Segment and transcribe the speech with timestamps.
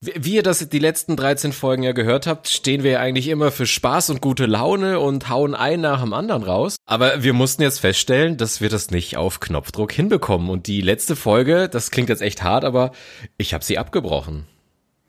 [0.00, 3.50] Wie ihr das die letzten 13 Folgen ja gehört habt, stehen wir ja eigentlich immer
[3.50, 6.76] für Spaß und gute Laune und hauen ein nach dem anderen raus.
[6.86, 10.50] Aber wir mussten jetzt feststellen, dass wir das nicht auf Knopfdruck hinbekommen.
[10.50, 12.92] Und die letzte Folge, das klingt jetzt echt hart, aber
[13.38, 14.46] ich habe sie abgebrochen.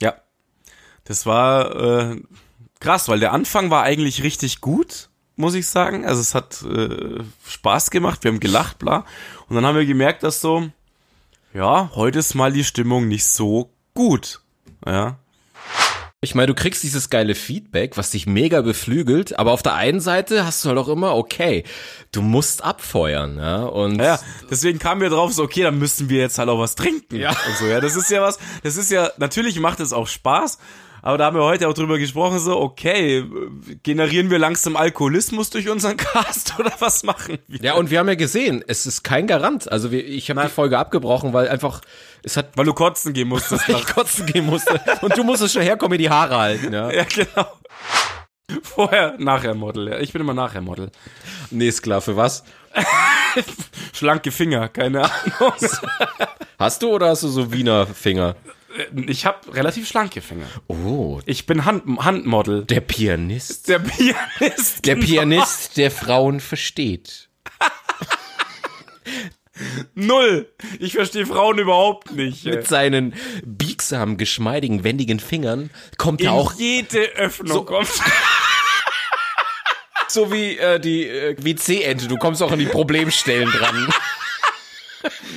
[0.02, 0.16] Ja,
[1.04, 2.22] das war äh,
[2.80, 6.04] krass, weil der Anfang war eigentlich richtig gut, muss ich sagen.
[6.04, 9.06] Also es hat äh, Spaß gemacht, wir haben gelacht, bla.
[9.50, 10.68] Und dann haben wir gemerkt, dass so,
[11.54, 14.42] ja, heute ist mal die Stimmung nicht so gut.
[14.86, 15.18] Ja.
[16.22, 20.02] Ich meine, du kriegst dieses geile Feedback, was dich mega beflügelt, aber auf der einen
[20.02, 21.64] Seite hast du halt auch immer, okay,
[22.12, 24.02] du musst abfeuern, ja, und.
[24.02, 24.20] Ja,
[24.52, 27.16] deswegen kamen wir drauf, so, okay, dann müssen wir jetzt halt auch was trinken.
[27.16, 27.30] Ja.
[27.30, 30.58] Und so, ja, das ist ja was, das ist ja, natürlich macht es auch Spaß,
[31.10, 33.26] aber da haben wir heute auch drüber gesprochen, so, okay,
[33.82, 37.60] generieren wir langsam Alkoholismus durch unseren Cast oder was machen wir?
[37.62, 39.72] Ja, und wir haben ja gesehen, es ist kein Garant.
[39.72, 41.82] Also wir, ich habe die Folge abgebrochen, weil einfach,
[42.22, 43.68] es hat, Weil du kotzen gehen musstest.
[43.70, 44.80] weil ich kotzen gehen musste.
[45.02, 46.92] und du musstest schon herkommen, mir die Haare halten, ja.
[46.94, 47.48] ja, genau.
[48.62, 50.00] Vorher, nachher Model, ja.
[50.00, 50.92] Ich bin immer nachher Model.
[51.50, 52.44] Nee, ist klar, für was?
[53.94, 55.54] Schlanke Finger, keine Ahnung.
[56.60, 58.36] Hast du oder hast du so Wiener Finger?
[59.08, 60.46] Ich habe relativ schlanke Finger.
[60.68, 62.66] Oh, Ich bin Hand, Handmodel.
[62.66, 63.68] der Pianist.
[63.68, 64.86] Der Pianist.
[64.86, 65.08] Der genau.
[65.08, 67.30] Pianist, der Frauen versteht.
[69.94, 70.50] Null.
[70.80, 72.46] Ich verstehe Frauen überhaupt nicht.
[72.46, 73.14] Mit seinen
[73.46, 77.90] biegsamen, geschmeidigen, wendigen Fingern kommt In er auch jede Öffnung So- kommt.
[80.08, 82.08] so wie äh, die äh, WC-Ente.
[82.08, 83.88] Du kommst auch an die Problemstellen dran.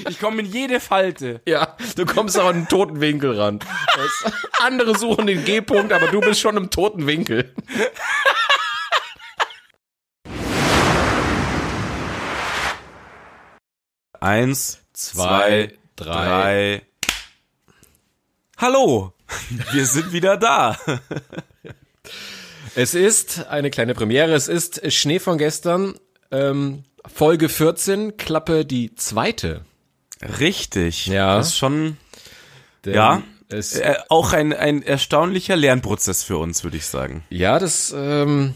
[0.08, 1.40] Ich komme in jede Falte.
[1.46, 3.60] Ja, du kommst auch an den toten Winkel ran.
[3.94, 7.54] Das, andere suchen den G-Punkt, aber du bist schon im toten Winkel.
[14.20, 16.82] Eins, Zwei, drei.
[18.58, 19.12] Hallo.
[19.72, 20.78] Wir sind wieder da.
[22.74, 24.34] Es ist eine kleine Premiere.
[24.34, 25.98] Es ist Schnee von gestern.
[26.32, 29.64] Ähm, Folge 14, Klappe die zweite.
[30.40, 31.06] Richtig.
[31.06, 31.36] Ja.
[31.36, 31.96] Das ist schon
[32.84, 33.22] Denn Ja.
[33.48, 37.22] Es, äh, auch ein, ein erstaunlicher Lernprozess für uns, würde ich sagen.
[37.28, 38.54] ja, das, ähm,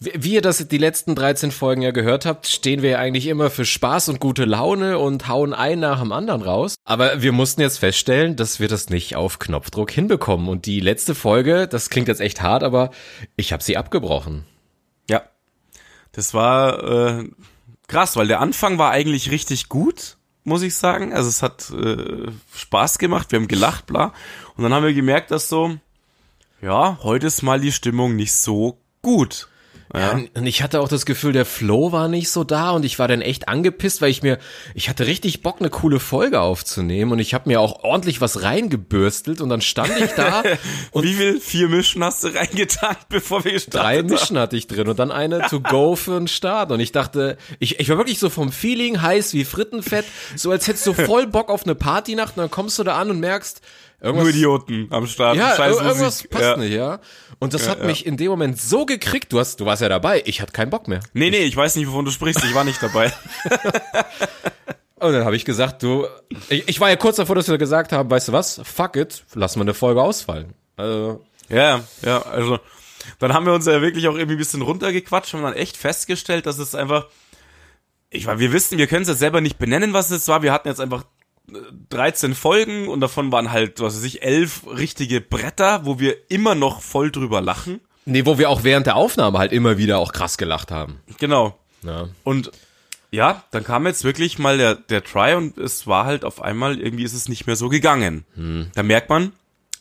[0.00, 3.50] wie ihr das die letzten 13 Folgen ja gehört habt, stehen wir ja eigentlich immer
[3.50, 6.74] für Spaß und gute Laune und hauen ein nach dem anderen raus.
[6.84, 10.48] Aber wir mussten jetzt feststellen, dass wir das nicht auf Knopfdruck hinbekommen.
[10.48, 12.90] Und die letzte Folge, das klingt jetzt echt hart, aber
[13.36, 14.44] ich habe sie abgebrochen.
[16.18, 17.30] Das war äh,
[17.86, 21.12] krass, weil der Anfang war eigentlich richtig gut, muss ich sagen.
[21.12, 24.12] Also es hat äh, Spaß gemacht, wir haben gelacht, bla.
[24.56, 25.76] Und dann haben wir gemerkt, dass so,
[26.60, 29.47] ja, heute ist mal die Stimmung nicht so gut.
[29.94, 30.20] Ja.
[30.34, 33.08] Und ich hatte auch das Gefühl, der Flow war nicht so da und ich war
[33.08, 34.38] dann echt angepisst, weil ich mir,
[34.74, 38.42] ich hatte richtig Bock, eine coole Folge aufzunehmen und ich habe mir auch ordentlich was
[38.42, 40.42] reingebürstelt und dann stand ich da
[40.90, 41.40] und Wie viel?
[41.40, 44.08] Vier Mischen hast du reingetan, bevor wir gestartet drei haben?
[44.08, 47.38] Mischen hatte ich drin und dann eine to go für den Start und ich dachte,
[47.58, 50.04] ich, ich war wirklich so vom Feeling heiß wie Frittenfett,
[50.36, 53.10] so als hättest du voll Bock auf eine Partynacht und dann kommst du da an
[53.10, 53.62] und merkst,
[54.00, 55.36] irgendwas Nur Idioten am Start.
[55.36, 56.30] Ja, Scheiß ir- irgendwas Musik.
[56.30, 56.56] passt ja.
[56.56, 57.00] nicht, ja.
[57.38, 59.32] Und das hat mich in dem Moment so gekriegt.
[59.32, 60.22] Du hast, du warst ja dabei.
[60.26, 61.00] Ich hatte keinen Bock mehr.
[61.12, 62.42] Nee, nee, ich weiß nicht, wovon du sprichst.
[62.44, 63.12] Ich war nicht dabei.
[65.00, 66.06] Und dann habe ich gesagt, du,
[66.48, 68.60] ich, ich war ja kurz davor, dass wir gesagt haben, weißt du was?
[68.64, 70.54] Fuck it, lass mal eine Folge ausfallen.
[70.76, 72.58] Also, Ja, ja, also
[73.20, 76.46] dann haben wir uns ja wirklich auch irgendwie ein bisschen runtergequatscht und dann echt festgestellt,
[76.46, 77.06] dass es einfach,
[78.10, 80.42] ich meine, wir wissen, wir können es jetzt selber nicht benennen, was es war.
[80.42, 81.04] Wir hatten jetzt einfach
[81.90, 86.54] 13 Folgen und davon waren halt, was weiß ich, elf richtige Bretter, wo wir immer
[86.54, 87.80] noch voll drüber lachen.
[88.04, 91.00] nee, wo wir auch während der Aufnahme halt immer wieder auch krass gelacht haben.
[91.18, 91.58] Genau.
[91.82, 92.08] Ja.
[92.24, 92.50] Und
[93.10, 96.78] ja, dann kam jetzt wirklich mal der, der Try und es war halt auf einmal,
[96.78, 98.24] irgendwie ist es nicht mehr so gegangen.
[98.74, 99.32] Da merkt man,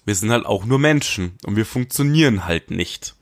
[0.05, 3.15] wir sind halt auch nur Menschen und wir funktionieren halt nicht.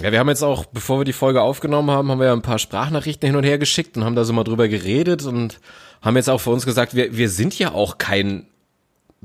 [0.00, 2.42] Ja, wir haben jetzt auch, bevor wir die Folge aufgenommen haben, haben wir ja ein
[2.42, 5.58] paar Sprachnachrichten hin und her geschickt und haben da so mal drüber geredet und
[6.00, 8.46] haben jetzt auch für uns gesagt, wir, wir sind ja auch kein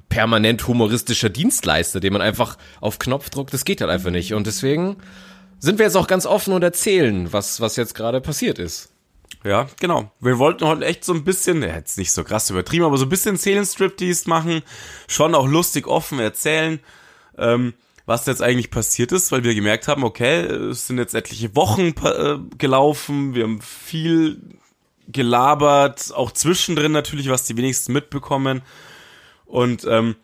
[0.09, 4.33] permanent humoristischer Dienstleister, den man einfach auf Knopfdruck, das geht halt einfach nicht.
[4.33, 4.97] Und deswegen
[5.59, 8.89] sind wir jetzt auch ganz offen und erzählen, was, was jetzt gerade passiert ist.
[9.43, 10.11] Ja, genau.
[10.19, 13.09] Wir wollten heute echt so ein bisschen, jetzt nicht so krass übertrieben, aber so ein
[13.09, 14.61] bisschen Seelenstriptease machen,
[15.07, 16.79] schon auch lustig offen erzählen,
[17.37, 17.73] ähm,
[18.05, 21.93] was jetzt eigentlich passiert ist, weil wir gemerkt haben, okay, es sind jetzt etliche Wochen
[22.03, 24.41] äh, gelaufen, wir haben viel
[25.07, 28.61] gelabert, auch zwischendrin natürlich, was die wenigsten mitbekommen
[29.45, 30.15] und ähm,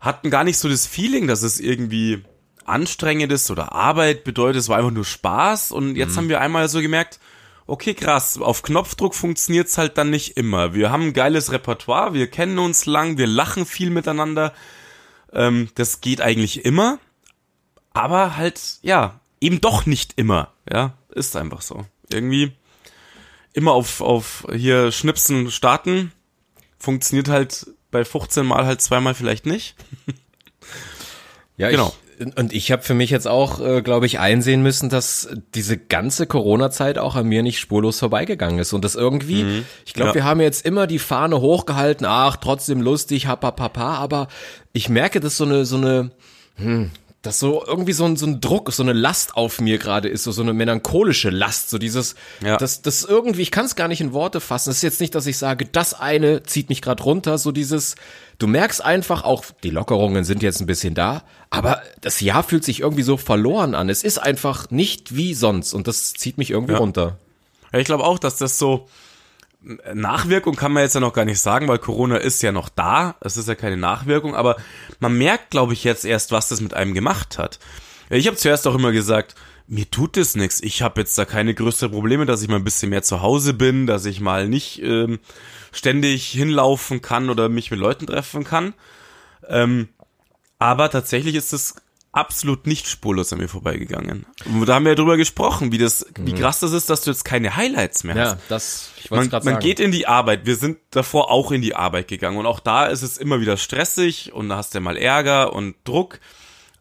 [0.00, 2.22] hatten gar nicht so das Feeling, dass es irgendwie
[2.64, 6.68] anstrengend ist oder Arbeit bedeutet, es war einfach nur Spaß und jetzt haben wir einmal
[6.68, 7.18] so gemerkt,
[7.66, 10.74] okay, krass, auf Knopfdruck funktioniert's halt dann nicht immer.
[10.74, 14.52] Wir haben ein geiles Repertoire, wir kennen uns lang, wir lachen viel miteinander.
[15.32, 16.98] Ähm, das geht eigentlich immer,
[17.92, 20.52] aber halt, ja, eben doch nicht immer.
[20.70, 21.84] Ja, ist einfach so.
[22.10, 22.52] Irgendwie
[23.52, 26.12] immer auf, auf hier Schnipsen starten,
[26.78, 29.76] funktioniert halt bei 15 Mal halt zweimal vielleicht nicht.
[31.58, 31.92] Ja, genau.
[32.18, 35.76] Ich, und ich habe für mich jetzt auch, äh, glaube ich, einsehen müssen, dass diese
[35.76, 38.72] ganze Corona-Zeit auch an mir nicht spurlos vorbeigegangen ist.
[38.72, 39.64] Und das irgendwie, mhm.
[39.84, 40.14] ich glaube, ja.
[40.16, 44.28] wir haben jetzt immer die Fahne hochgehalten, ach, trotzdem lustig, hapapapa, aber
[44.72, 46.10] ich merke, dass so eine, so eine,
[46.56, 46.90] hm,
[47.22, 50.24] dass so irgendwie so ein, so ein Druck, so eine Last auf mir gerade ist,
[50.24, 52.56] so, so eine melancholische Last, so dieses, ja.
[52.56, 54.70] das, das irgendwie, ich kann es gar nicht in Worte fassen.
[54.70, 57.94] Es ist jetzt nicht, dass ich sage, das eine zieht mich gerade runter, so dieses,
[58.38, 62.64] du merkst einfach auch, die Lockerungen sind jetzt ein bisschen da, aber das Jahr fühlt
[62.64, 63.88] sich irgendwie so verloren an.
[63.88, 66.78] Es ist einfach nicht wie sonst und das zieht mich irgendwie ja.
[66.78, 67.18] runter.
[67.72, 68.88] Ja, ich glaube auch, dass das so,
[69.94, 73.16] Nachwirkung kann man jetzt ja noch gar nicht sagen, weil Corona ist ja noch da.
[73.20, 74.56] Es ist ja keine Nachwirkung, aber
[74.98, 77.58] man merkt, glaube ich, jetzt erst, was das mit einem gemacht hat.
[78.10, 79.34] Ich habe zuerst auch immer gesagt,
[79.68, 80.60] mir tut es nichts.
[80.60, 83.54] Ich habe jetzt da keine größeren Probleme, dass ich mal ein bisschen mehr zu Hause
[83.54, 85.18] bin, dass ich mal nicht ähm,
[85.70, 88.74] ständig hinlaufen kann oder mich mit Leuten treffen kann.
[89.48, 89.88] Ähm,
[90.58, 91.76] aber tatsächlich ist es
[92.12, 94.26] absolut nicht spurlos an mir vorbeigegangen.
[94.44, 96.38] Und da haben wir ja drüber gesprochen, wie das, wie mhm.
[96.38, 98.32] krass das ist, dass du jetzt keine Highlights mehr hast.
[98.32, 99.58] Ja, das, ich man, man sagen.
[99.60, 100.44] geht in die Arbeit.
[100.44, 103.56] Wir sind davor auch in die Arbeit gegangen und auch da ist es immer wieder
[103.56, 106.20] stressig und da hast du mal Ärger und Druck.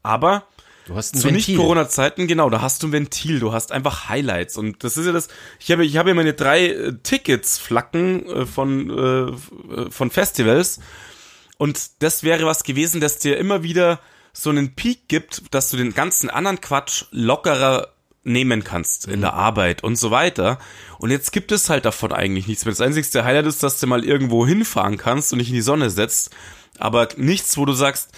[0.03, 0.45] Aber
[0.87, 4.57] Du hast ein Zu Nicht-Corona-Zeiten, genau, da hast du ein Ventil, du hast einfach Highlights.
[4.57, 5.29] Und das ist ja das,
[5.59, 10.79] ich habe ich habe ja meine drei äh, Tickets flacken äh, von, äh, von Festivals.
[11.57, 13.99] Und das wäre was gewesen, das dir immer wieder
[14.33, 17.89] so einen Peak gibt, dass du den ganzen anderen Quatsch lockerer
[18.23, 19.21] nehmen kannst in mhm.
[19.21, 20.59] der Arbeit und so weiter.
[20.99, 22.71] Und jetzt gibt es halt davon eigentlich nichts mehr.
[22.71, 25.89] Das einzigste Highlight ist, dass du mal irgendwo hinfahren kannst und dich in die Sonne
[25.89, 26.29] setzt.
[26.77, 28.11] Aber nichts, wo du sagst,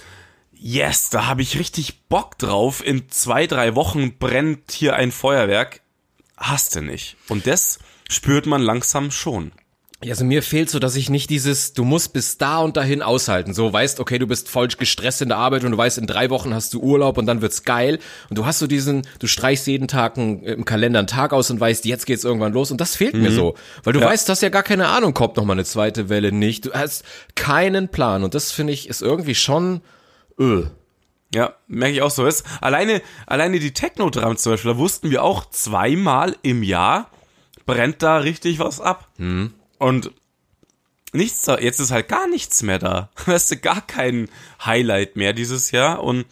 [0.51, 2.85] yes, da habe ich richtig Bock drauf.
[2.85, 5.81] In zwei, drei Wochen brennt hier ein Feuerwerk.
[6.37, 7.15] Hast du nicht.
[7.29, 7.79] Und das
[8.09, 9.51] spürt man langsam schon.
[10.09, 13.53] Also mir fehlt so, dass ich nicht dieses, du musst bis da und dahin aushalten.
[13.53, 16.29] So weißt, okay, du bist voll gestresst in der Arbeit und du weißt, in drei
[16.29, 17.99] Wochen hast du Urlaub und dann wird's geil.
[18.29, 21.49] Und du hast so diesen, du streichst jeden Tag einen, im Kalender einen Tag aus
[21.51, 22.71] und weißt, jetzt geht's irgendwann los.
[22.71, 23.21] Und das fehlt mhm.
[23.21, 23.55] mir so.
[23.83, 24.07] Weil du ja.
[24.07, 26.65] weißt, dass ja gar keine Ahnung, kommt noch mal eine zweite Welle nicht.
[26.65, 27.03] Du hast
[27.35, 28.23] keinen Plan.
[28.23, 29.81] Und das finde ich, ist irgendwie schon,
[30.39, 30.65] öh.
[31.33, 32.27] Ja, merke ich auch so.
[32.27, 37.09] Ist alleine, alleine die Techno-Drums zum Beispiel, da wussten wir auch zweimal im Jahr
[37.65, 39.09] brennt da richtig was ab.
[39.17, 39.53] Mhm.
[39.83, 40.11] Und
[41.11, 43.09] nichts jetzt ist halt gar nichts mehr da.
[43.25, 44.29] Weißt du, gar kein
[44.63, 46.01] Highlight mehr dieses Jahr.
[46.01, 46.25] Und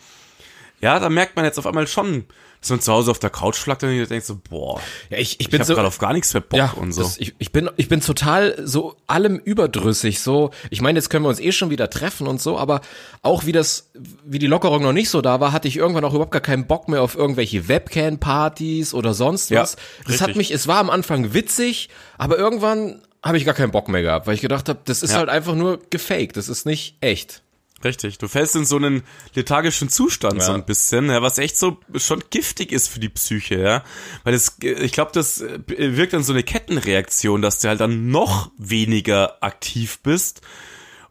[0.80, 2.24] ja, da merkt man jetzt auf einmal schon,
[2.62, 5.50] dass man zu Hause auf der Couch flackt und denkt so, boah, ja, ich, ich,
[5.50, 7.02] bin ich hab so, gerade auf gar nichts mehr Bock ja, und so.
[7.02, 11.26] Das, ich, ich, bin, ich bin total so allem überdrüssig, so, ich meine, jetzt können
[11.26, 12.80] wir uns eh schon wieder treffen und so, aber
[13.22, 13.90] auch wie das,
[14.24, 16.68] wie die Lockerung noch nicht so da war, hatte ich irgendwann auch überhaupt gar keinen
[16.68, 19.74] Bock mehr auf irgendwelche Webcam-Partys oder sonst was.
[19.74, 20.22] Ja, das richtig.
[20.22, 24.02] hat mich, es war am Anfang witzig, aber irgendwann habe ich gar keinen Bock mehr
[24.02, 25.18] gehabt, weil ich gedacht habe, das ist ja.
[25.18, 27.44] halt einfach nur gefaked, das ist nicht echt.
[27.84, 29.04] Richtig, du fällst in so einen
[29.34, 30.42] lethargischen Zustand ja.
[30.42, 33.84] so ein bisschen, ja, was echt so schon giftig ist für die Psyche, ja,
[34.24, 38.10] weil es, ich glaube, das äh, wirkt dann so eine Kettenreaktion, dass du halt dann
[38.10, 40.42] noch weniger aktiv bist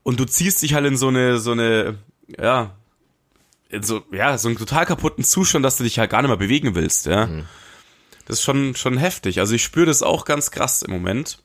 [0.05, 1.99] und du ziehst dich halt in so eine so eine
[2.39, 2.77] ja
[3.69, 6.37] in so ja so einen total kaputten Zustand, dass du dich halt gar nicht mehr
[6.37, 7.27] bewegen willst, ja.
[7.27, 7.47] Mhm.
[8.27, 9.41] Das ist schon schon heftig.
[9.41, 11.43] Also ich spüre das auch ganz krass im Moment.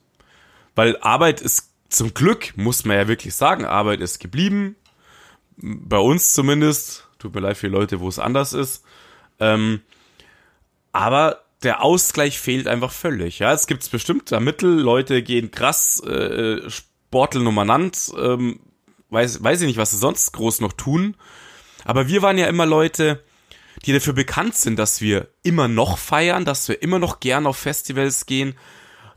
[0.76, 4.76] Weil Arbeit ist zum Glück, muss man ja wirklich sagen, Arbeit ist geblieben.
[5.56, 7.08] Bei uns zumindest.
[7.18, 8.84] Tut mir leid für Leute, wo es anders ist.
[9.40, 9.80] Ähm,
[10.92, 13.38] aber der Ausgleich fehlt einfach völlig.
[13.38, 14.78] Ja, es gibt bestimmte Mittel.
[14.78, 17.96] Leute gehen krass äh, Sporteln umeinander.
[18.18, 18.60] Ähm,
[19.08, 21.16] weiß, weiß ich nicht, was sie sonst groß noch tun.
[21.84, 23.24] Aber wir waren ja immer Leute,
[23.86, 27.56] die dafür bekannt sind, dass wir immer noch feiern, dass wir immer noch gern auf
[27.56, 28.54] Festivals gehen,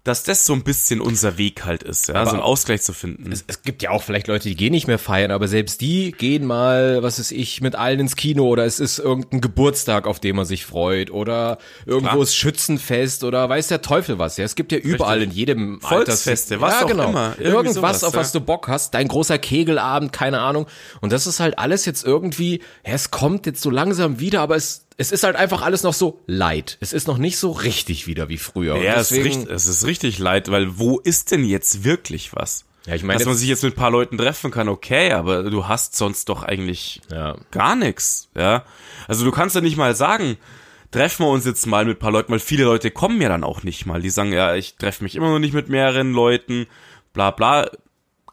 [0.04, 2.94] dass das so ein bisschen unser Weg halt ist, ja, aber so einen Ausgleich zu
[2.94, 3.32] finden.
[3.32, 6.12] Es, es, gibt ja auch vielleicht Leute, die gehen nicht mehr feiern, aber selbst die
[6.14, 10.20] gehen mal, was ist ich, mit allen ins Kino oder es ist irgendein Geburtstag, auf
[10.20, 12.24] den man sich freut oder irgendwo Klar.
[12.24, 14.46] ist Schützenfest oder weiß der Teufel was, ja.
[14.46, 15.34] Es gibt ja überall Richtig.
[15.34, 17.10] in jedem Volksfeste, was ja, auch genau.
[17.10, 17.36] immer.
[17.38, 20.68] Irgendwie Irgendwas, sowas, auf was du Bock hast, dein großer Kegelabend, keine Ahnung.
[21.02, 24.56] Und das ist halt alles jetzt irgendwie, ja, es kommt jetzt so langsam wieder, aber
[24.56, 26.78] es es ist halt einfach alles noch so light.
[26.82, 28.76] Es ist noch nicht so richtig wieder wie früher.
[28.76, 32.66] Ja, es, ist richtig, es ist richtig light, weil wo ist denn jetzt wirklich was?
[32.86, 35.44] Ja, ich meine, dass man sich jetzt mit ein paar Leuten treffen kann, okay, aber
[35.44, 37.38] du hast sonst doch eigentlich ja.
[37.52, 38.66] gar nichts, ja.
[39.08, 40.38] Also du kannst ja nicht mal sagen,
[40.92, 43.46] treffen wir uns jetzt mal mit ein paar Leuten, weil viele Leute kommen ja dann
[43.46, 44.02] auch nicht mal.
[44.02, 46.68] Die sagen, ja, ich treffe mich immer noch nicht mit mehreren Leuten,
[47.14, 47.72] bla bla.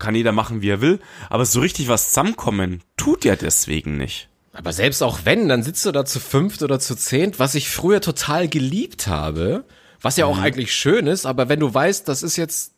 [0.00, 0.99] kann jeder machen, wie er will,
[1.30, 4.28] aber so richtig was zusammenkommen tut ja deswegen nicht.
[4.56, 7.68] Aber selbst auch wenn, dann sitzt du da zu fünft oder zu zehnt, was ich
[7.68, 9.64] früher total geliebt habe,
[10.00, 10.44] was ja auch mhm.
[10.44, 12.72] eigentlich schön ist, aber wenn du weißt, das ist jetzt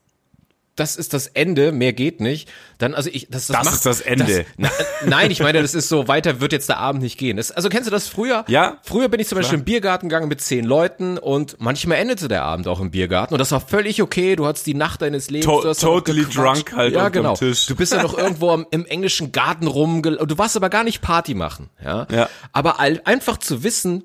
[0.79, 3.87] das ist das Ende, mehr geht nicht, dann, also ich, das, das, das macht, ist
[3.87, 4.25] das Ende.
[4.25, 4.71] Das, na,
[5.07, 7.37] nein, ich meine, das ist so, weiter wird jetzt der Abend nicht gehen.
[7.37, 8.45] Das, also kennst du das früher?
[8.49, 8.79] Ja.
[8.83, 9.61] Früher bin ich zum Beispiel klar.
[9.61, 13.39] im Biergarten gegangen mit zehn Leuten und manchmal endete der Abend auch im Biergarten und
[13.39, 15.47] das war völlig okay, du hattest die Nacht deines Lebens.
[15.47, 17.35] To totally drunk halt ja, genau.
[17.35, 17.67] Tisch.
[17.67, 21.01] Du bist ja noch irgendwo im, im englischen Garten rum, du warst aber gar nicht
[21.01, 22.07] Party machen, ja.
[22.11, 22.29] ja.
[22.53, 24.05] Aber einfach zu wissen,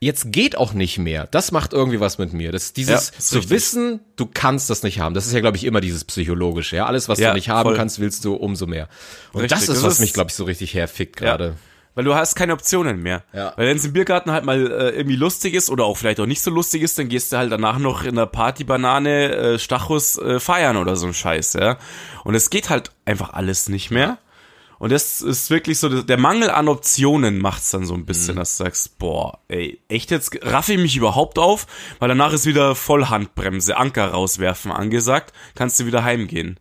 [0.00, 1.28] jetzt geht auch nicht mehr.
[1.30, 2.52] Das macht irgendwie was mit mir.
[2.52, 3.50] Das dieses ja, zu richtig.
[3.50, 5.14] wissen, du kannst das nicht haben.
[5.14, 7.68] Das ist ja glaube ich immer dieses psychologische, ja, alles was ja, du nicht haben
[7.68, 7.76] voll.
[7.76, 8.88] kannst, willst du umso mehr.
[9.32, 9.58] Und richtig.
[9.58, 11.44] das ist das was ist, mich glaube ich so richtig herfickt gerade.
[11.44, 11.54] Ja.
[11.96, 13.24] Weil du hast keine Optionen mehr.
[13.32, 13.52] Ja.
[13.56, 16.26] Weil wenn es im Biergarten halt mal äh, irgendwie lustig ist oder auch vielleicht auch
[16.26, 20.16] nicht so lustig ist, dann gehst du halt danach noch in der Partybanane äh, Stachus
[20.16, 21.78] äh, feiern oder so ein Scheiß, ja.
[22.22, 24.18] Und es geht halt einfach alles nicht mehr.
[24.80, 28.38] Und das ist wirklich so, der Mangel an Optionen macht's dann so ein bisschen, mhm.
[28.38, 31.66] dass du sagst, boah, ey, echt jetzt raffe ich mich überhaupt auf,
[31.98, 36.58] weil danach ist wieder Vollhandbremse, Anker rauswerfen angesagt, kannst du wieder heimgehen.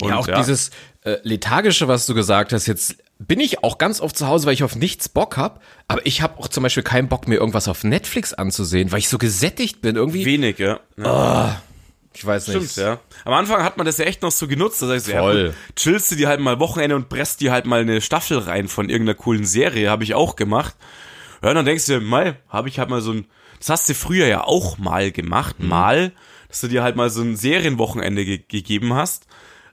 [0.00, 0.36] Und, ja, auch ja.
[0.36, 0.70] dieses
[1.02, 4.54] äh, lethargische, was du gesagt hast, jetzt bin ich auch ganz oft zu Hause, weil
[4.54, 7.66] ich auf nichts Bock hab, aber ich habe auch zum Beispiel keinen Bock mir irgendwas
[7.66, 10.24] auf Netflix anzusehen, weil ich so gesättigt bin irgendwie.
[10.24, 10.78] Wenig, ja.
[10.96, 11.58] ja.
[11.58, 11.69] Oh.
[12.12, 12.72] Ich weiß nicht.
[12.72, 13.00] Stimmt, ja.
[13.24, 14.82] Am Anfang hat man das ja echt noch so genutzt.
[14.82, 15.46] Da sagst du, Voll.
[15.48, 18.68] Ja, chillst du dir halt mal Wochenende und presst dir halt mal eine Staffel rein
[18.68, 19.90] von irgendeiner coolen Serie.
[19.90, 20.74] Habe ich auch gemacht.
[21.42, 23.26] Ja, dann denkst du dir, mal, habe ich halt mal so ein,
[23.58, 25.68] das hast du früher ja auch mal gemacht, mhm.
[25.68, 26.12] mal,
[26.48, 29.26] dass du dir halt mal so ein Serienwochenende ge gegeben hast.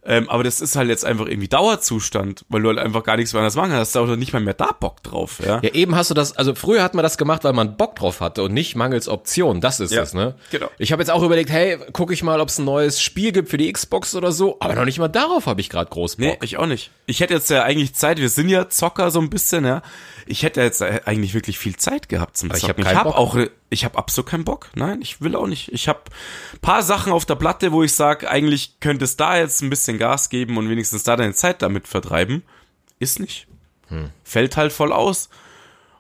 [0.09, 3.33] Ähm, aber das ist halt jetzt einfach irgendwie Dauerzustand, weil du halt einfach gar nichts
[3.33, 3.93] mehr anderes machen kannst.
[3.93, 5.59] Da hast du nicht mal mehr da Bock drauf, ja.
[5.61, 8.21] Ja, eben hast du das, also früher hat man das gemacht, weil man Bock drauf
[8.21, 9.59] hatte und nicht mangels Option.
[9.59, 10.35] Das ist ja, es, ne?
[10.49, 10.71] Genau.
[10.77, 13.49] Ich habe jetzt auch überlegt, hey, gucke ich mal, ob es ein neues Spiel gibt
[13.49, 16.25] für die Xbox oder so, aber noch nicht mal darauf habe ich gerade groß Bock.
[16.25, 16.91] Nee, ich auch nicht.
[17.05, 19.81] Ich hätte jetzt ja eigentlich Zeit, wir sind ja Zocker so ein bisschen, ja.
[20.25, 22.83] Ich hätte jetzt eigentlich wirklich viel Zeit gehabt zum Zocken.
[22.85, 23.37] Ich habe hab auch
[23.69, 24.69] ich habe absolut keinen Bock.
[24.75, 25.71] Nein, ich will auch nicht.
[25.73, 26.03] Ich habe
[26.61, 29.97] paar Sachen auf der Platte, wo ich sage, eigentlich könnte es da jetzt ein bisschen
[29.97, 32.43] Gas geben und wenigstens da deine Zeit damit vertreiben.
[32.99, 33.47] Ist nicht.
[33.87, 34.11] Hm.
[34.23, 35.29] Fällt halt voll aus.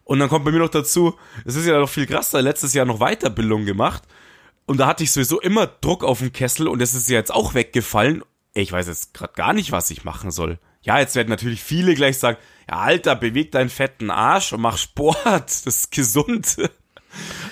[0.03, 2.85] Und dann kommt bei mir noch dazu, es ist ja noch viel krasser, letztes Jahr
[2.85, 4.03] noch Weiterbildung gemacht.
[4.65, 7.33] Und da hatte ich sowieso immer Druck auf dem Kessel und das ist ja jetzt
[7.33, 8.23] auch weggefallen.
[8.53, 10.59] Ich weiß jetzt gerade gar nicht, was ich machen soll.
[10.81, 12.37] Ja, jetzt werden natürlich viele gleich sagen,
[12.69, 15.17] ja, Alter, beweg deinen fetten Arsch und mach Sport.
[15.25, 16.57] Das ist gesund.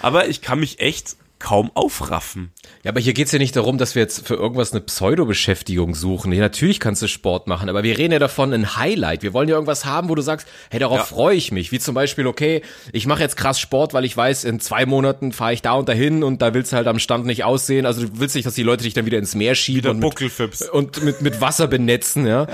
[0.05, 2.51] Aber ich kann mich echt kaum aufraffen.
[2.83, 6.29] Ja, aber hier geht's ja nicht darum, dass wir jetzt für irgendwas eine Pseudo-Beschäftigung suchen.
[6.29, 9.24] Nee, natürlich kannst du Sport machen, aber wir reden ja davon ein Highlight.
[9.24, 11.03] Wir wollen ja irgendwas haben, wo du sagst, hey, darauf ja.
[11.05, 11.71] freue ich mich.
[11.71, 12.62] Wie zum Beispiel, okay,
[12.93, 15.89] ich mache jetzt krass Sport, weil ich weiß, in zwei Monaten fahre ich da und
[15.89, 17.88] dahin und da willst du halt am Stand nicht aussehen.
[17.88, 20.69] Also du willst nicht, dass die Leute dich dann wieder ins Meer schieben und mit,
[20.69, 22.45] und mit, mit Wasser benetzen, ja.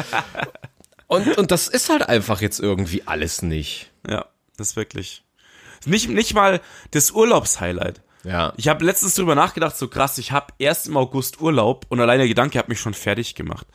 [1.07, 3.91] und, und das ist halt einfach jetzt irgendwie alles nicht.
[4.07, 5.25] Ja, das ist wirklich.
[5.85, 6.61] Nicht, nicht mal
[6.91, 8.01] das Urlaubshighlight.
[8.23, 8.53] Ja.
[8.57, 12.19] Ich habe letztens drüber nachgedacht, so krass, ich habe erst im August Urlaub und allein
[12.19, 13.65] der Gedanke hat mich schon fertig gemacht.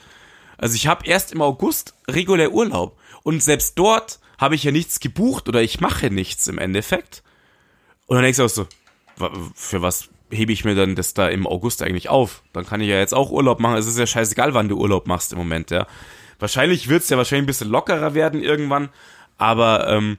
[0.56, 5.00] Also ich habe erst im August regulär Urlaub und selbst dort habe ich ja nichts
[5.00, 7.22] gebucht oder ich mache nichts im Endeffekt.
[8.06, 8.66] Und dann denkst du auch so,
[9.54, 12.42] für was hebe ich mir dann das da im August eigentlich auf?
[12.52, 13.76] Dann kann ich ja jetzt auch Urlaub machen.
[13.76, 15.86] Es ist ja scheißegal, wann du Urlaub machst im Moment, ja.
[16.38, 18.90] Wahrscheinlich wird's ja wahrscheinlich ein bisschen lockerer werden irgendwann,
[19.38, 20.18] aber ähm,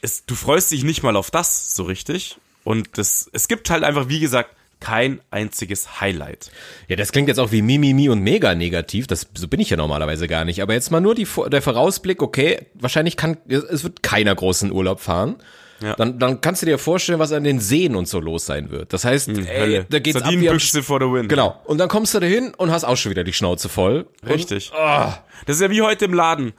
[0.00, 2.38] es, du freust dich nicht mal auf das so richtig.
[2.64, 4.50] Und das, es gibt halt einfach, wie gesagt,
[4.80, 6.50] kein einziges Highlight.
[6.88, 9.06] Ja, das klingt jetzt auch wie Mimimi und mega negativ.
[9.06, 10.60] Das, so bin ich ja normalerweise gar nicht.
[10.60, 15.00] Aber jetzt mal nur die, der Vorausblick, okay, wahrscheinlich kann, es wird keiner großen Urlaub
[15.00, 15.36] fahren.
[15.82, 15.94] Ja.
[15.94, 18.92] Dann, dann kannst du dir vorstellen, was an den Seen und so los sein wird.
[18.92, 21.28] Das heißt, hm, ey, da geht's ab wie for the win.
[21.28, 21.60] Genau.
[21.64, 24.06] Und dann kommst du dahin und hast auch schon wieder die Schnauze voll.
[24.26, 24.70] Richtig.
[24.70, 25.12] Und, oh.
[25.46, 26.52] Das ist ja wie heute im Laden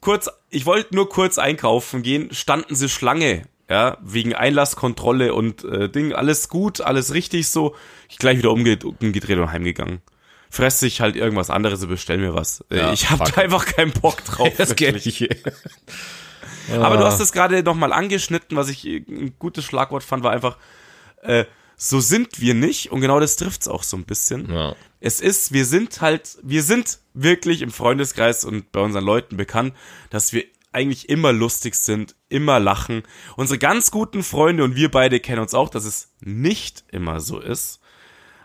[0.00, 5.88] kurz, ich wollte nur kurz einkaufen gehen, standen sie Schlange, ja, wegen Einlasskontrolle und äh,
[5.88, 7.74] Ding, alles gut, alles richtig so.
[8.08, 10.00] Ich gleich wieder umge umgedreht und heimgegangen.
[10.50, 12.64] Fresse ich halt irgendwas anderes und bestell mir was.
[12.70, 14.52] Äh, ja, ich habe einfach keinen Bock drauf.
[14.56, 15.28] das geht ich.
[16.72, 20.56] Aber du hast es gerade nochmal angeschnitten, was ich ein gutes Schlagwort fand, war einfach,
[21.22, 21.44] äh,
[21.76, 24.52] so sind wir nicht und genau das trifft's auch so ein bisschen.
[24.52, 24.74] Ja
[25.06, 29.72] es ist, wir sind halt, wir sind wirklich im Freundeskreis und bei unseren Leuten bekannt,
[30.10, 33.04] dass wir eigentlich immer lustig sind, immer lachen.
[33.36, 37.38] Unsere ganz guten Freunde und wir beide kennen uns auch, dass es nicht immer so
[37.38, 37.80] ist.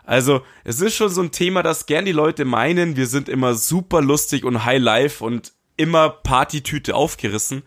[0.04, 3.54] Also, es ist schon so ein Thema, dass gern die Leute meinen, wir sind immer
[3.54, 7.62] super lustig und high life und immer Partytüte aufgerissen.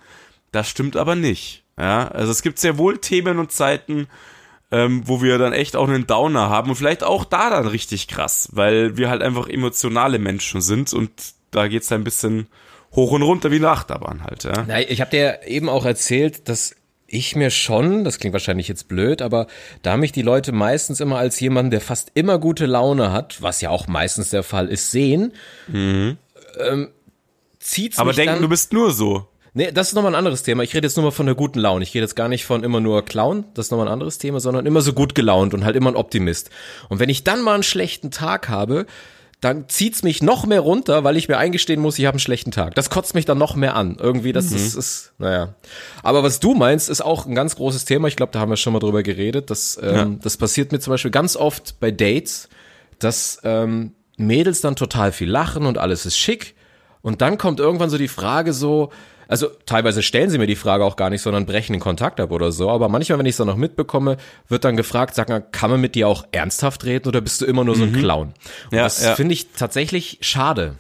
[0.52, 1.66] Das stimmt aber nicht.
[1.78, 4.08] Ja, also es gibt sehr wohl Themen und Zeiten,
[4.76, 8.10] ähm, wo wir dann echt auch einen Downer haben und vielleicht auch da dann richtig
[8.10, 11.12] krass, weil wir halt einfach emotionale Menschen sind und
[11.52, 12.48] da geht's dann ein bisschen
[12.92, 14.44] hoch und runter wie eine Achterbahn halt.
[14.44, 14.66] Ja.
[14.68, 16.76] Na, ich habe dir eben auch erzählt, dass
[17.08, 19.48] ich mir schon, das klingt wahrscheinlich jetzt blöd, aber
[19.82, 23.62] da mich die Leute meistens immer als jemanden, der fast immer gute Laune hat, was
[23.62, 25.32] ja auch meistens der Fall ist, sehen,
[25.70, 26.18] mhm.
[26.60, 26.90] ähm,
[27.60, 29.26] zieht's Aber denken, dann, du bist nur so.
[29.58, 30.64] Nee, das ist nochmal ein anderes Thema.
[30.64, 31.82] Ich rede jetzt nur mal von der guten Laune.
[31.82, 34.42] Ich rede jetzt gar nicht von immer nur Clown, das ist nochmal ein anderes Thema,
[34.42, 36.50] sondern immer so gut gelaunt und halt immer ein Optimist.
[36.90, 38.86] Und wenn ich dann mal einen schlechten Tag habe,
[39.40, 42.52] dann zieht's mich noch mehr runter, weil ich mir eingestehen muss, ich habe einen schlechten
[42.52, 42.76] Tag.
[42.76, 43.96] Das kotzt mich dann noch mehr an.
[43.98, 44.58] Irgendwie, das mhm.
[44.58, 45.56] ist, ist, naja.
[46.04, 48.10] Aber was du meinst, ist auch ein ganz großes Thema.
[48.10, 49.50] Ich glaube, da haben wir schon mal drüber geredet.
[49.50, 50.06] Das, ähm, ja.
[50.22, 52.50] das passiert mir zum Beispiel ganz oft bei Dates,
[53.00, 56.56] dass ähm, Mädels dann total viel lachen und alles ist schick.
[57.02, 58.92] Und dann kommt irgendwann so die Frage so,
[59.28, 62.32] also teilweise stellen sie mir die Frage auch gar nicht, sondern brechen den Kontakt ab
[62.32, 62.70] oder so.
[62.70, 64.18] Aber manchmal, wenn ich es dann noch mitbekomme,
[64.48, 67.46] wird dann gefragt, sag mal, kann man mit dir auch ernsthaft reden oder bist du
[67.46, 68.00] immer nur so ein mhm.
[68.00, 68.34] Clown?
[68.72, 69.16] Und ja, das ja.
[69.16, 70.76] finde ich tatsächlich schade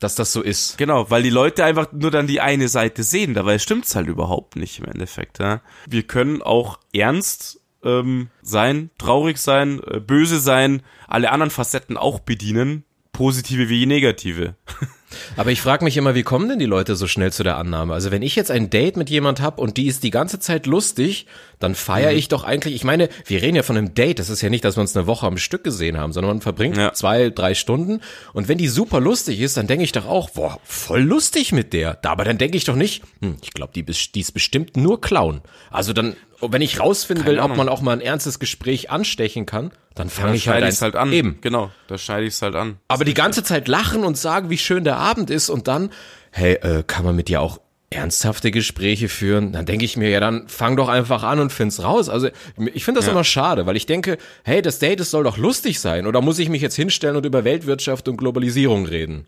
[0.00, 0.78] dass das so ist.
[0.78, 4.56] Genau, weil die Leute einfach nur dann die eine Seite sehen, dabei stimmt's halt überhaupt
[4.56, 5.38] nicht im Endeffekt.
[5.38, 5.60] Ja?
[5.86, 12.18] Wir können auch ernst ähm, sein, traurig sein, äh, böse sein, alle anderen Facetten auch
[12.18, 14.54] bedienen, positive wie negative.
[15.36, 17.94] Aber ich frage mich immer, wie kommen denn die Leute so schnell zu der Annahme?
[17.94, 20.66] Also wenn ich jetzt ein Date mit jemand habe und die ist die ganze Zeit
[20.66, 21.26] lustig,
[21.58, 22.18] dann feiere mhm.
[22.18, 24.64] ich doch eigentlich, ich meine, wir reden ja von einem Date, das ist ja nicht,
[24.64, 26.92] dass wir uns eine Woche am Stück gesehen haben, sondern man verbringt ja.
[26.92, 28.00] zwei, drei Stunden
[28.32, 31.72] und wenn die super lustig ist, dann denke ich doch auch, boah, voll lustig mit
[31.72, 31.98] der.
[32.04, 35.42] Aber dann denke ich doch nicht, hm, ich glaube, die, die ist bestimmt nur Clown.
[35.70, 37.52] Also dann, wenn ich rausfinden Keine will, Ahnung.
[37.52, 41.12] ob man auch mal ein ernstes Gespräch anstechen kann, dann fange ich halt, halt an.
[41.12, 41.38] Eben.
[41.40, 42.78] Genau, da schneide ich es halt an.
[42.88, 45.90] Aber die ganze Zeit lachen und sagen, wie schön der Abend ist und dann,
[46.30, 50.20] hey, äh, kann man mit dir auch ernsthafte Gespräche führen, dann denke ich mir, ja,
[50.20, 52.08] dann fang doch einfach an und find's raus.
[52.08, 52.28] Also
[52.72, 53.12] ich finde das ja.
[53.12, 56.06] immer schade, weil ich denke, hey, das Date, das soll doch lustig sein.
[56.06, 59.26] Oder muss ich mich jetzt hinstellen und über Weltwirtschaft und Globalisierung reden?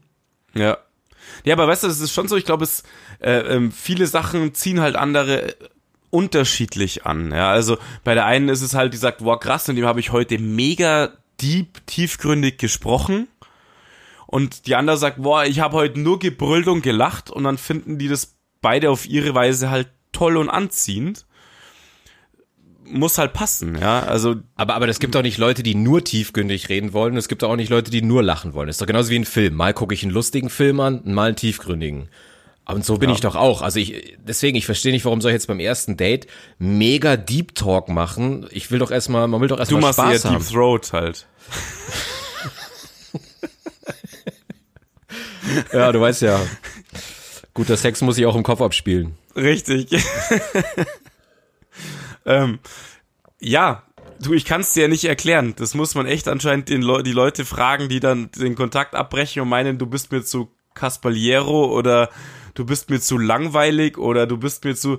[0.55, 0.79] Ja.
[1.45, 2.85] Ja, aber weißt du, es ist schon so, ich glaube, es
[3.21, 5.57] äh, ähm, viele Sachen ziehen halt andere
[6.13, 7.33] unterschiedlich an.
[7.33, 9.99] Ja, also bei der einen ist es halt, die sagt, wow, krass, und dem habe
[9.99, 13.29] ich heute mega deep, tiefgründig gesprochen.
[14.27, 17.99] Und die andere sagt, boah, ich habe heute nur gebrüllt und gelacht und dann finden
[17.99, 21.27] die das beide auf ihre Weise halt toll und anziehend.
[22.85, 24.01] Muss halt passen, ja.
[24.01, 24.37] Also.
[24.55, 27.17] Aber, aber es gibt auch nicht Leute, die nur tiefgründig reden wollen.
[27.17, 28.67] Es gibt auch nicht Leute, die nur lachen wollen.
[28.67, 29.55] Das ist doch genauso wie ein Film.
[29.55, 32.09] Mal gucke ich einen lustigen Film an, mal einen tiefgründigen.
[32.67, 33.15] Und so bin ja.
[33.15, 33.61] ich doch auch.
[33.61, 36.27] Also ich, deswegen, ich verstehe nicht, warum soll ich jetzt beim ersten Date
[36.59, 38.47] mega Deep Talk machen.
[38.51, 40.11] Ich will doch erstmal, man will doch erstmal Spaß haben.
[40.11, 41.27] Du machst eher Deep Throat halt.
[45.73, 46.41] ja, du weißt ja.
[47.55, 49.19] Guter Sex muss ich auch im Kopf abspielen.
[49.37, 49.89] Richtig.
[52.27, 52.61] ähm,
[53.41, 53.83] ja,
[54.21, 55.55] du, ich kann es dir ja nicht erklären.
[55.57, 59.43] Das muss man echt anscheinend den Le die Leute fragen, die dann den Kontakt abbrechen
[59.43, 62.09] und meinen, du bist mir zu Caspaliero oder
[62.55, 64.99] du bist mir zu langweilig oder du bist mir zu.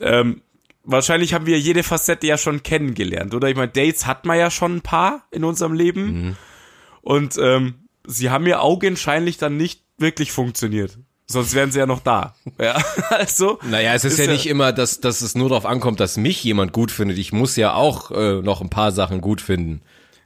[0.00, 0.42] Ähm,
[0.84, 3.48] wahrscheinlich haben wir jede Facette ja schon kennengelernt, oder?
[3.48, 6.04] Ich meine, Dates hat man ja schon ein paar in unserem Leben.
[6.04, 6.36] Mhm.
[7.02, 7.74] Und ähm,
[8.06, 10.98] sie haben ja augenscheinlich dann nicht wirklich funktioniert.
[11.26, 12.34] Sonst wären sie ja noch da.
[12.60, 13.58] Ja, also.
[13.62, 16.16] Naja, es ist, ist ja, ja, nicht immer, dass, dass es nur darauf ankommt, dass
[16.16, 17.18] mich jemand gut findet.
[17.18, 19.82] Ich muss ja auch äh, noch ein paar Sachen gut finden.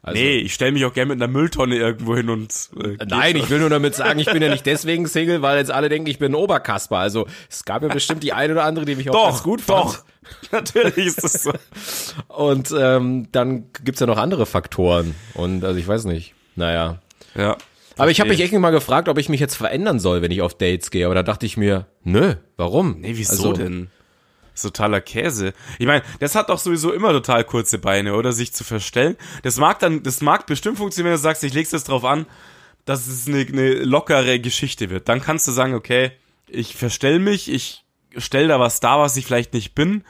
[0.09, 2.53] Also, nee, ich stelle mich auch gerne mit einer Mülltonne irgendwo hin und.
[2.83, 5.71] Äh, Nein, ich will nur damit sagen, ich bin ja nicht deswegen Single, weil jetzt
[5.71, 6.99] alle denken, ich bin ein Oberkasper.
[6.99, 9.61] Also es gab ja bestimmt die eine oder andere, die mich auch doch, ganz gut
[9.61, 9.85] fand.
[9.85, 10.05] Doch,
[10.53, 11.53] natürlich ist das so.
[12.29, 15.15] Und ähm, dann gibt's ja noch andere Faktoren.
[15.35, 16.35] Und also ich weiß nicht.
[16.57, 17.01] Naja.
[17.37, 17.57] Ja.
[17.97, 20.41] Aber ich habe mich irgendwie mal gefragt, ob ich mich jetzt verändern soll, wenn ich
[20.41, 21.05] auf Dates gehe.
[21.07, 23.01] Aber da dachte ich mir, nö, warum?
[23.01, 23.91] Nee, wieso also, denn?
[24.59, 25.53] Ist totaler Käse.
[25.79, 28.33] Ich meine, das hat doch sowieso immer total kurze Beine, oder?
[28.33, 29.17] Sich zu verstellen.
[29.43, 32.27] Das mag dann, das mag bestimmt funktionieren, wenn du sagst, ich leg's jetzt drauf an,
[32.85, 35.09] dass es eine, eine lockere Geschichte wird.
[35.09, 36.13] Dann kannst du sagen, okay,
[36.47, 37.85] ich verstell mich, ich
[38.17, 40.05] stell da was da, was ich vielleicht nicht bin.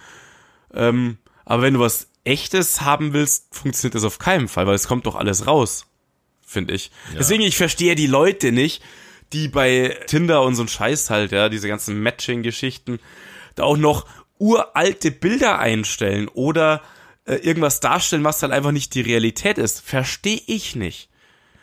[0.72, 4.86] Ähm, aber wenn du was Echtes haben willst, funktioniert das auf keinen Fall, weil es
[4.86, 5.88] kommt doch alles raus
[6.48, 6.90] finde ich.
[7.12, 7.18] Ja.
[7.18, 8.82] Deswegen, ich verstehe die Leute nicht,
[9.32, 12.98] die bei Tinder und so ein Scheiß halt, ja, diese ganzen Matching-Geschichten,
[13.54, 14.06] da auch noch
[14.38, 16.82] uralte Bilder einstellen oder
[17.24, 19.80] äh, irgendwas darstellen, was halt einfach nicht die Realität ist.
[19.80, 21.08] Verstehe ich nicht.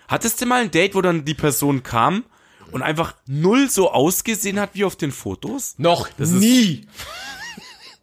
[0.07, 2.23] Hattest du mal ein Date, wo dann die Person kam
[2.71, 5.75] und einfach null so ausgesehen hat wie auf den Fotos?
[5.77, 6.87] Noch das nie.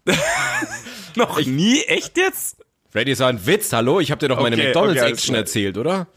[1.15, 1.83] noch ich, nie?
[1.83, 2.57] Echt jetzt?
[2.91, 4.01] Freddy ist ein Witz, hallo?
[4.01, 6.09] Ich habe dir doch meine McDonalds-Action okay, erzählt, oder?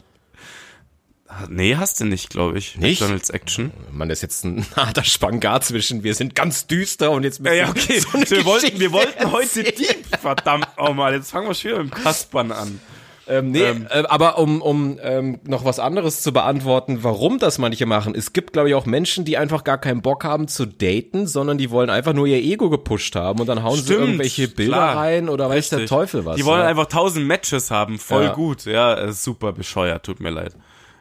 [1.48, 2.76] Nee, hast du nicht, glaube ich.
[2.76, 3.00] Nicht?
[3.00, 3.72] McDonald's Action.
[3.90, 7.68] Man ist jetzt ein harter Spagat zwischen, wir sind ganz düster und jetzt Ja, ja,
[7.68, 7.98] okay.
[8.00, 10.06] so wir, wollten, wir wollten heute deep.
[10.20, 12.80] Verdammt, oh mal, jetzt fangen wir schon wieder mit dem Kaspern an.
[13.28, 17.84] Ähm, nee, äh, aber um, um ähm, noch was anderes zu beantworten, warum das manche
[17.84, 18.14] machen.
[18.14, 21.58] Es gibt, glaube ich, auch Menschen, die einfach gar keinen Bock haben zu daten, sondern
[21.58, 24.76] die wollen einfach nur ihr Ego gepusht haben und dann hauen sie Stimmt, irgendwelche Bilder
[24.76, 24.96] klar.
[24.96, 25.88] rein oder weiß der Richtig.
[25.88, 26.36] Teufel was.
[26.36, 26.68] Die wollen ja.
[26.68, 28.32] einfach tausend Matches haben, voll Ja.
[28.32, 28.64] gut.
[28.64, 30.54] Ja, äh, super bescheuert, tut mir leid.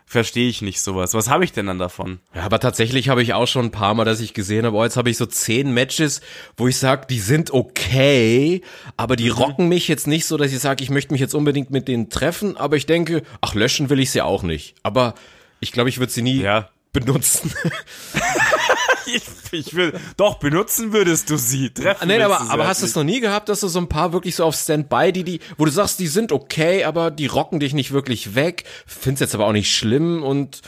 [0.07, 1.13] Verstehe ich nicht sowas.
[1.15, 2.19] Was habe ich denn dann davon?
[2.35, 4.83] Ja, aber tatsächlich habe ich auch schon ein paar Mal, dass ich gesehen habe, oh,
[4.83, 6.21] jetzt habe ich so zehn Matches,
[6.57, 8.61] wo ich sage, die sind okay,
[8.97, 9.17] aber Mhm.
[9.17, 11.87] die rocken mich jetzt nicht so, dass ich sage, ich möchte mich jetzt unbedingt mit
[11.87, 14.75] denen treffen, aber ich denke, ach, löschen will ich sie auch nicht.
[14.83, 15.15] Aber
[15.59, 16.69] ich glaube, ich würde sie nie Ja.
[16.99, 17.53] Benutzen.
[19.07, 21.69] Ich, ich will, doch, benutzen würdest du sie.
[21.69, 23.77] Treffen nee, willst aber, aber halt hast du es noch nie gehabt, dass du so
[23.77, 27.11] ein paar wirklich so auf Standby, die, die, wo du sagst, die sind okay, aber
[27.11, 30.61] die rocken dich nicht wirklich weg, findest jetzt aber auch nicht schlimm und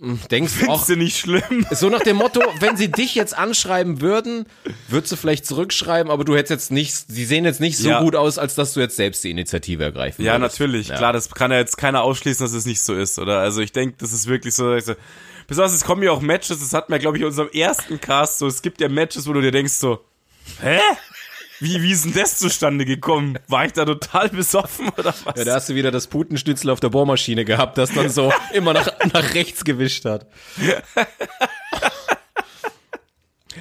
[0.00, 1.66] mh, denkst auch, Findest du nicht schlimm?
[1.70, 4.46] So nach dem Motto, wenn sie dich jetzt anschreiben würden,
[4.88, 8.00] würdest du vielleicht zurückschreiben, aber du hättest jetzt nicht, sie sehen jetzt nicht so Ja.
[8.02, 10.58] gut aus, als dass du jetzt selbst die Initiative ergreifen Ja, würdest.
[10.58, 10.88] natürlich.
[10.88, 13.38] Klar, das kann ja jetzt keiner ausschließen, dass es nicht so ist, oder?
[13.38, 14.76] Also ich denke, das ist wirklich so.
[15.46, 18.38] Besonders es kommen ja auch Matches, das hatten wir, glaube ich, in unserem ersten Cast
[18.38, 18.46] so.
[18.46, 20.04] Es gibt ja Matches, wo du dir denkst so,
[20.60, 20.80] hä?
[21.60, 23.38] Wie, wie ist denn das zustande gekommen?
[23.48, 25.36] War ich da total besoffen oder was?
[25.36, 28.72] Ja, da hast du wieder das Putenschnitzel auf der Bohrmaschine gehabt, das dann so immer
[28.72, 30.26] nach, nach rechts gewischt hat.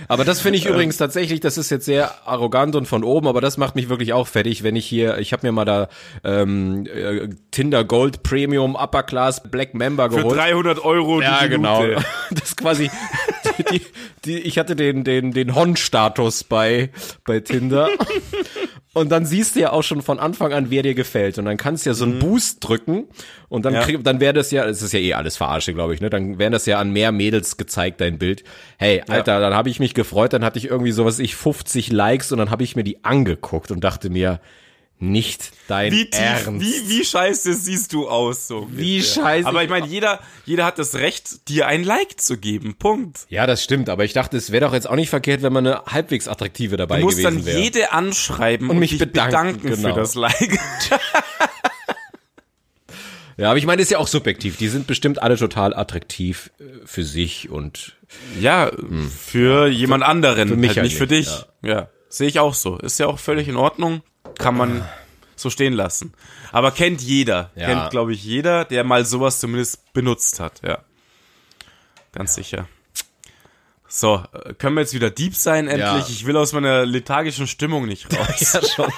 [0.08, 3.41] Aber das finde ich übrigens tatsächlich, das ist jetzt sehr arrogant und von oben, aber
[3.41, 5.88] das macht mich wirklich auch fertig, wenn ich hier, ich habe mir mal da
[6.23, 10.38] ähm, äh, Tinder Gold Premium Upper Class Black Member Für geholt.
[10.38, 11.49] 300 Euro die Ja, Minute.
[11.56, 11.84] genau.
[12.32, 12.89] Das ist quasi,
[13.60, 13.82] die, die,
[14.25, 16.89] die, ich hatte den, den, den Hon-Status bei,
[17.25, 17.89] bei Tinder.
[18.93, 21.39] Und dann siehst du ja auch schon von Anfang an, wer dir gefällt.
[21.39, 23.06] Und dann kannst du ja so einen Boost drücken.
[23.49, 23.79] Und dann, Mhm.
[23.79, 23.86] Ja.
[23.86, 26.12] krieg, dann wäre das ja, es ist ja eh alles verarsche, glaube ich, ne?
[26.12, 28.43] Dann wären das ja an mehr Mädels gezeigt, dein Bild.
[28.77, 32.32] Hey, Alter, dann habe ich mich gefreut, dann hatte ich irgendwie sowas, ich 50 Likes
[32.32, 34.39] und dann habe ich mir die angeguckt und dachte mir,
[35.11, 36.61] nicht dein Wie tief, Ernst.
[36.61, 38.67] wie, wie scheiße siehst du aus, so.
[38.71, 39.23] Wie ungefähr.
[39.23, 42.75] scheiße- Aber ich meine, jeder, jeder hat das Recht, dir ein Like zu geben.
[42.75, 43.25] Punkt.
[43.29, 45.67] Ja, das stimmt, aber ich dachte, es wäre doch jetzt auch nicht verkehrt, wenn man
[45.67, 47.59] eine halbwegs attraktive dabei Du musst dann gewesen wäre.
[47.59, 49.93] jede anschreiben und, mich dich bedanken, bedanken, genau.
[49.93, 50.59] für das Like.
[53.35, 54.57] Ja, aber ich meine, das ist ja auch subjektiv.
[54.57, 57.97] Die sind bestimmt alle total attraktiv äh, für sich und
[58.39, 58.71] Ja,
[59.09, 61.45] für jemand anderen, für mich halt halt nicht für nicht, dich.
[61.63, 62.77] Ja, sehe ich auch so.
[62.77, 64.03] Ist ja auch völlig in Ordnung.
[64.38, 64.88] Kann man
[65.36, 66.13] so stehen lassen.
[66.51, 67.51] Aber kennt jeder.
[67.55, 67.65] Ja.
[67.67, 70.62] Kennt, glaube ich, jeder, der mal sowas zumindest benutzt hat.
[70.63, 70.79] Ja.
[72.13, 72.67] Ganz sicher.
[73.88, 75.86] So, äh, können wir jetzt wieder deep sein endlich?
[75.86, 76.05] Ja.
[76.09, 78.53] Ich will aus meiner lethargischen Stimmung nicht raus.
[78.53, 78.91] ja schon.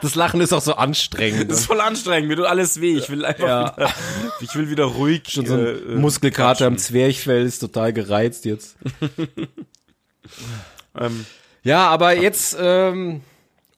[0.00, 1.50] Das Lachen ist auch so anstrengend.
[1.50, 2.96] Das ist voll anstrengend, mir tut alles weh.
[2.96, 3.76] Ich will einfach Ja.
[3.76, 3.94] wieder,
[4.40, 5.24] ich will wieder ruhig.
[5.28, 6.78] Schon so ein äh, äh, Muskelkater am.
[6.78, 8.76] Zwerchfell ist total gereizt jetzt.
[10.98, 11.26] Ähm,
[11.62, 13.22] Ja, aber jetzt, ähm,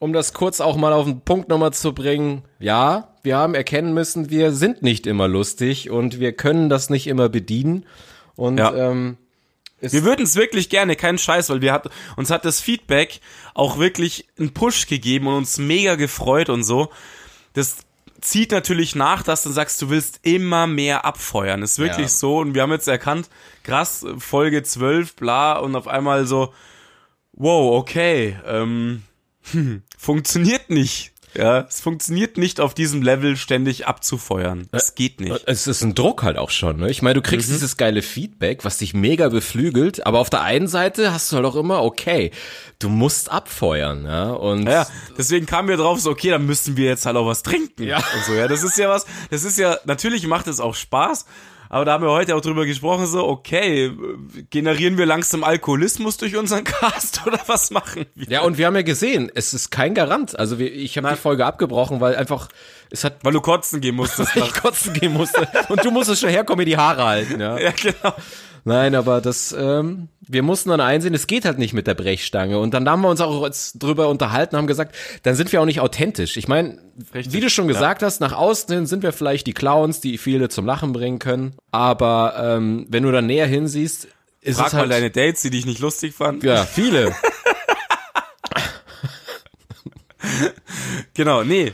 [0.00, 3.94] um das kurz auch mal auf den Punkt nochmal zu bringen, ja, wir haben erkennen
[3.94, 7.86] müssen, wir sind nicht immer lustig und wir können das nicht immer bedienen.
[8.34, 8.74] Und Ja.
[8.74, 9.16] ähm,
[9.82, 13.20] Wir würden es wirklich gerne, kein Scheiß, weil wir hat, uns hat das Feedback
[13.54, 16.90] auch wirklich einen Push gegeben und uns mega gefreut und so.
[17.54, 17.76] Das
[18.20, 21.62] zieht natürlich nach, dass du sagst, du willst immer mehr abfeuern.
[21.62, 22.12] Ist wirklich Ja.
[22.12, 22.38] so.
[22.38, 23.30] Und wir haben jetzt erkannt,
[23.62, 26.52] krass, Folge 12, bla, und auf einmal so,
[27.32, 29.02] wow, okay, ähm,
[29.52, 31.12] hm, funktioniert nicht.
[31.34, 34.66] Ja, es funktioniert nicht auf diesem Level ständig abzufeuern.
[34.72, 35.44] Das geht nicht.
[35.46, 36.90] Es ist ein Druck halt auch schon, ne?
[36.90, 40.66] Ich meine, du kriegst dieses geile Feedback, was dich mega beflügelt, aber auf der einen
[40.66, 42.32] Seite hast du halt auch immer, okay,
[42.80, 44.30] du musst abfeuern, ja?
[44.30, 47.42] Und Ja, deswegen kamen wir drauf, so, okay, dann müssen wir jetzt halt auch was
[47.44, 47.84] trinken.
[47.84, 47.98] Ja.
[47.98, 51.26] Und so, ja, das ist ja was, das ist ja, natürlich macht es auch Spaß,
[51.70, 53.92] aber da haben wir heute auch drüber gesprochen, so, okay,
[54.50, 58.28] generieren wir langsam Alkoholismus durch unseren Cast oder was machen wir?
[58.28, 60.36] ja, und wir haben ja gesehen, es ist kein Garant.
[60.36, 62.48] Also wir, ich habe die Folge abgebrochen, weil einfach
[62.90, 64.34] es hat Weil du kotzen gehen musstest.
[64.36, 67.56] ich kotzen gehen musste und du musstest schon herkommen, mir die Haare halten, ja.
[67.60, 68.14] ja, genau.
[68.64, 72.58] Nein, aber das, ähm, wir mussten dann einsehen, es geht halt nicht mit der Brechstange.
[72.58, 75.80] Und dann haben wir uns auch drüber unterhalten, haben gesagt, dann sind wir auch nicht
[75.80, 76.36] authentisch.
[76.36, 76.78] Ich meine,
[77.12, 80.48] wie du schon gesagt hast, nach außen hin sind wir vielleicht die Clowns, die viele
[80.48, 81.54] zum Lachen bringen können.
[81.70, 84.08] Aber ähm, wenn du dann näher hinsiehst,
[84.42, 86.46] ist Frag es halt mal deine Dates, die dich nicht lustig fanden.
[86.46, 87.14] ja viele.
[91.14, 91.72] Genau, nee.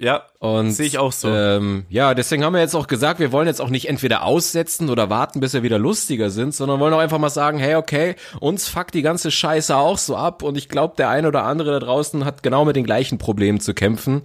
[0.00, 1.28] Ja, Und sehe ich auch so.
[1.28, 4.90] Ähm, ja, deswegen haben wir jetzt auch gesagt, wir wollen jetzt auch nicht entweder aussetzen
[4.90, 8.14] oder warten, bis wir wieder lustiger sind, sondern wollen auch einfach mal sagen, hey, okay,
[8.38, 11.72] uns fuckt die ganze Scheiße auch so ab und ich glaube, der ein oder andere
[11.72, 14.22] da draußen hat genau mit den gleichen Problemen zu kämpfen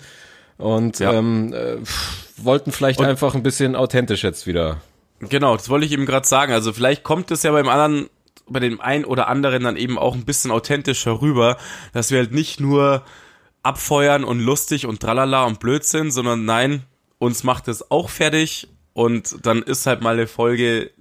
[0.59, 1.13] und Ja.
[1.13, 1.77] ähm, äh,
[2.37, 4.77] wollten vielleicht einfach ein bisschen authentisch jetzt wieder.
[5.21, 6.53] Genau, das wollte ich eben gerade sagen.
[6.53, 8.09] Also vielleicht kommt es ja beim anderen,
[8.47, 11.57] bei dem einen oder anderen dann eben auch ein bisschen authentischer rüber,
[11.93, 13.01] dass wir halt nicht nur
[13.63, 16.83] abfeuern und lustig und tralala und blöd sind, sondern nein,
[17.17, 20.91] uns macht es auch fertig und dann ist halt mal eine Folge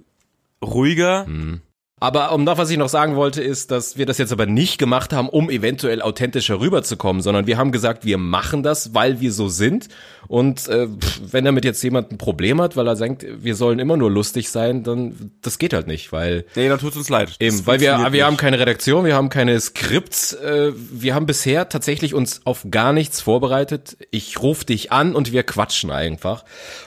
[0.63, 1.25] ruhiger.
[1.27, 1.61] Mhm.
[2.03, 4.77] Aber um noch, was ich noch sagen wollte, ist, dass wir das jetzt aber nicht
[4.77, 9.31] gemacht haben, um eventuell authentischer rüberzukommen, sondern wir haben gesagt, wir machen das, weil wir
[9.31, 9.87] so sind.
[10.27, 10.87] Und äh,
[11.31, 14.49] wenn damit jetzt jemand ein Problem hat, weil er denkt, wir sollen immer nur lustig
[14.49, 17.35] sein, dann das geht halt nicht, weil nee, dann tut's uns leid.
[17.39, 21.69] Eben, weil wir wir haben keine Redaktion, wir haben keine Skripts, äh, wir haben bisher
[21.69, 23.95] tatsächlich uns auf gar nichts vorbereitet.
[24.11, 26.43] Ich rufe dich an und wir quatschen einfach.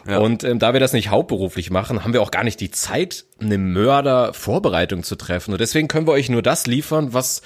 [0.06, 0.18] Ja.
[0.18, 3.24] Und ähm, da wir das nicht hauptberuflich machen, haben wir auch gar nicht die Zeit,
[3.40, 5.52] eine Mörder-Vorbereitung zu treffen.
[5.52, 7.42] Und deswegen können wir euch nur das liefern, was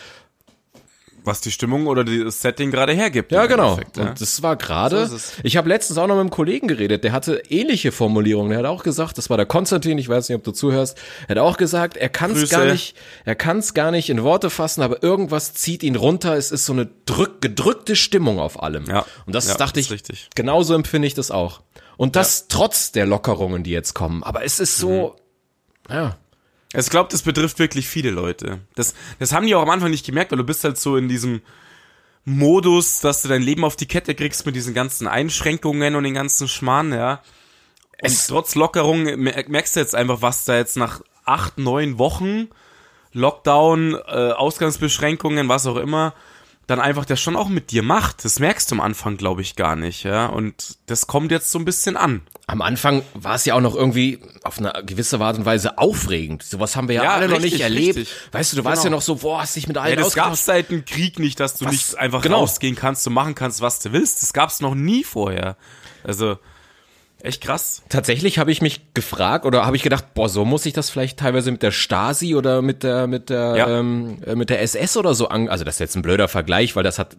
[1.24, 3.32] was die Stimmung oder das Setting gerade hergibt.
[3.32, 3.78] Ja, genau.
[3.96, 4.02] ja?
[4.02, 5.06] Und das war gerade.
[5.06, 8.50] So ich habe letztens auch noch mit einem Kollegen geredet, der hatte ähnliche Formulierungen.
[8.50, 10.98] Der hat auch gesagt, das war der Konstantin, ich weiß nicht, ob du zuhörst,
[11.28, 14.22] er hat auch gesagt, er kann es gar nicht, er kann es gar nicht in
[14.22, 16.36] Worte fassen, aber irgendwas zieht ihn runter.
[16.36, 18.86] Es ist so eine drück, gedrückte Stimmung auf allem.
[18.86, 19.04] Ja.
[19.26, 20.30] Und das ja, dachte das ich, richtig.
[20.34, 21.60] genauso empfinde ich das auch.
[21.96, 22.46] Und das ja.
[22.48, 24.22] trotz der Lockerungen, die jetzt kommen.
[24.22, 25.19] Aber es ist so, mhm.
[25.90, 26.16] Ja.
[26.72, 28.60] Also ich glaube, das betrifft wirklich viele Leute.
[28.76, 31.08] Das, das haben die auch am Anfang nicht gemerkt, weil du bist halt so in
[31.08, 31.42] diesem
[32.24, 36.14] Modus, dass du dein Leben auf die Kette kriegst mit diesen ganzen Einschränkungen und den
[36.14, 37.22] ganzen Schmarrn, ja.
[38.02, 42.48] Und trotz Lockerung merkst du jetzt einfach, was da jetzt nach acht, neun Wochen
[43.12, 46.14] Lockdown, äh, Ausgangsbeschränkungen, was auch immer,
[46.70, 48.24] dann einfach der schon auch mit dir macht.
[48.24, 50.26] Das merkst du am Anfang, glaube ich, gar nicht, ja.
[50.26, 52.22] Und das kommt jetzt so ein bisschen an.
[52.46, 56.42] Am Anfang war es ja auch noch irgendwie auf eine gewisse Art und Weise aufregend.
[56.42, 57.98] Sowas haben wir ja, ja alle richtig, noch nicht erlebt.
[57.98, 58.16] Richtig.
[58.32, 58.70] Weißt du, du genau.
[58.70, 61.18] warst ja noch so, boah, hast dich mit allen ja, das gab's seit dem Krieg
[61.18, 61.72] nicht, dass du Was?
[61.72, 62.38] nicht einfach genau.
[62.38, 64.22] rausgehen kannst und machen kannst, was du willst.
[64.22, 65.56] Das gab's noch nie vorher.
[66.04, 66.38] Also
[67.22, 67.82] Echt krass.
[67.88, 71.18] Tatsächlich habe ich mich gefragt oder habe ich gedacht, boah, so muss ich das vielleicht
[71.18, 73.78] teilweise mit der Stasi oder mit der mit der ja.
[73.78, 75.48] ähm, äh, mit der SS oder so an.
[75.48, 77.16] Also das ist jetzt ein blöder Vergleich, weil das hat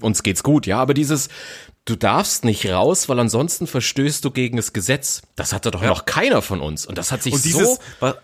[0.00, 0.78] uns geht's gut, ja.
[0.78, 1.28] Aber dieses,
[1.84, 5.22] du darfst nicht raus, weil ansonsten verstößt du gegen das Gesetz.
[5.34, 5.88] Das hatte doch ja.
[5.88, 8.14] noch keiner von uns und das hat sich und dieses, so was,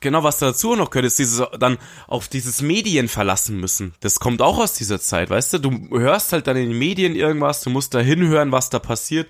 [0.00, 3.94] genau was dazu noch gehört, ist dieses dann auf dieses Medien verlassen müssen.
[3.98, 5.58] Das kommt auch aus dieser Zeit, weißt du?
[5.58, 9.26] Du hörst halt dann in den Medien irgendwas, du musst da hinhören, was da passiert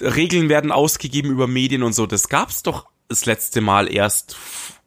[0.00, 2.06] Regeln werden ausgegeben über Medien und so.
[2.06, 4.36] Das gab's doch das letzte Mal erst,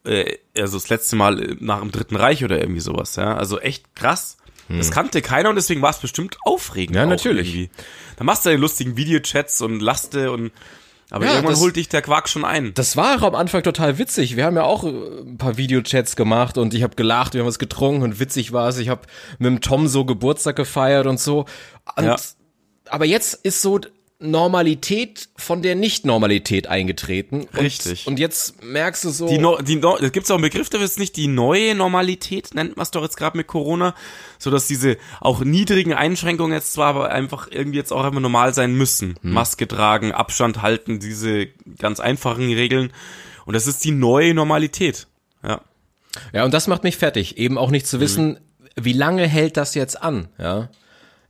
[0.04, 3.36] äh, also das letzte Mal nach dem Dritten Reich oder irgendwie sowas, ja.
[3.36, 4.38] Also echt krass.
[4.68, 4.78] Hm.
[4.78, 6.96] Das kannte keiner und deswegen war es bestimmt aufregend.
[6.96, 7.54] Ja, natürlich.
[7.54, 7.70] Irgendwie.
[8.16, 10.52] Da machst du deine lustigen Videochats und Laste und
[11.10, 12.72] aber ja, irgendwann das, holt dich der Quark schon ein.
[12.74, 14.36] Das war auch am Anfang total witzig.
[14.36, 17.46] Wir haben ja auch äh, ein paar Videochats gemacht und ich habe gelacht, wir haben
[17.46, 18.78] was getrunken und witzig war es.
[18.78, 19.02] Ich habe
[19.38, 21.44] mit dem Tom so Geburtstag gefeiert und so.
[21.96, 22.16] Und, ja.
[22.88, 23.80] Aber jetzt ist so,
[24.20, 27.42] Normalität von der Nicht-Normalität eingetreten.
[27.42, 28.06] Und, Richtig.
[28.06, 29.28] Und jetzt merkst du so.
[29.28, 32.54] Die, no, die no, gibt es auch einen Begriff dafür, ist nicht die neue Normalität,
[32.54, 33.94] nennt man es doch jetzt gerade mit Corona,
[34.38, 38.54] so dass diese auch niedrigen Einschränkungen jetzt zwar aber einfach irgendwie jetzt auch immer normal
[38.54, 39.16] sein müssen.
[39.20, 39.32] Hm.
[39.32, 41.48] Maske tragen, Abstand halten, diese
[41.78, 42.92] ganz einfachen Regeln.
[43.46, 45.06] Und das ist die neue Normalität.
[45.42, 45.60] Ja.
[46.32, 48.38] Ja, und das macht mich fertig, eben auch nicht zu wissen, mhm.
[48.76, 50.68] wie lange hält das jetzt an, ja.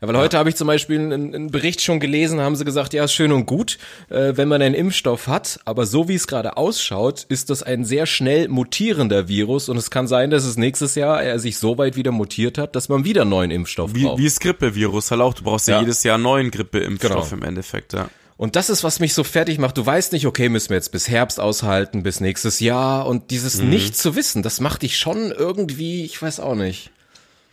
[0.05, 0.21] Ja, weil ja.
[0.21, 3.15] heute habe ich zum Beispiel einen, einen, Bericht schon gelesen, haben sie gesagt, ja, ist
[3.15, 3.79] schön und gut,
[4.11, 7.87] äh, wenn man einen Impfstoff hat, aber so wie es gerade ausschaut, ist das ein
[7.87, 11.79] sehr schnell mutierender Virus und es kann sein, dass es nächstes Jahr er sich so
[11.79, 14.19] weit wieder mutiert hat, dass man wieder einen neuen Impfstoff wie, braucht.
[14.19, 17.43] Wie das Grippevirus halt auch, du brauchst ja, ja jedes Jahr einen neuen Grippeimpfstoff genau.
[17.43, 18.11] im Endeffekt, ja.
[18.37, 19.79] Und das ist, was mich so fertig macht.
[19.79, 23.07] Du weißt nicht, okay, müssen wir jetzt bis Herbst aushalten, bis nächstes Jahr.
[23.07, 23.71] Und dieses mhm.
[23.71, 26.91] Nicht zu wissen, das macht dich schon irgendwie, ich weiß auch nicht.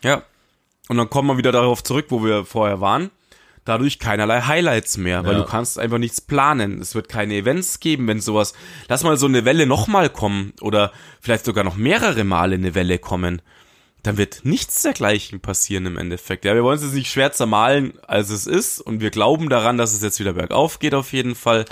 [0.04, 0.24] Ja,
[0.91, 3.12] und dann kommen wir wieder darauf zurück, wo wir vorher waren.
[3.63, 5.39] Dadurch keinerlei Highlights mehr, weil ja.
[5.39, 6.82] du kannst einfach nichts planen.
[6.82, 8.51] Es wird keine Events geben, wenn sowas.
[8.89, 12.99] Lass mal so eine Welle nochmal kommen oder vielleicht sogar noch mehrere Male eine Welle
[12.99, 13.41] kommen.
[14.04, 16.43] Dann wird nichts dergleichen passieren im Endeffekt.
[16.43, 18.82] Ja, wir wollen es jetzt nicht schwer zermalen, als es ist.
[18.82, 21.63] Und wir glauben daran, dass es jetzt wieder bergauf geht auf jeden Fall.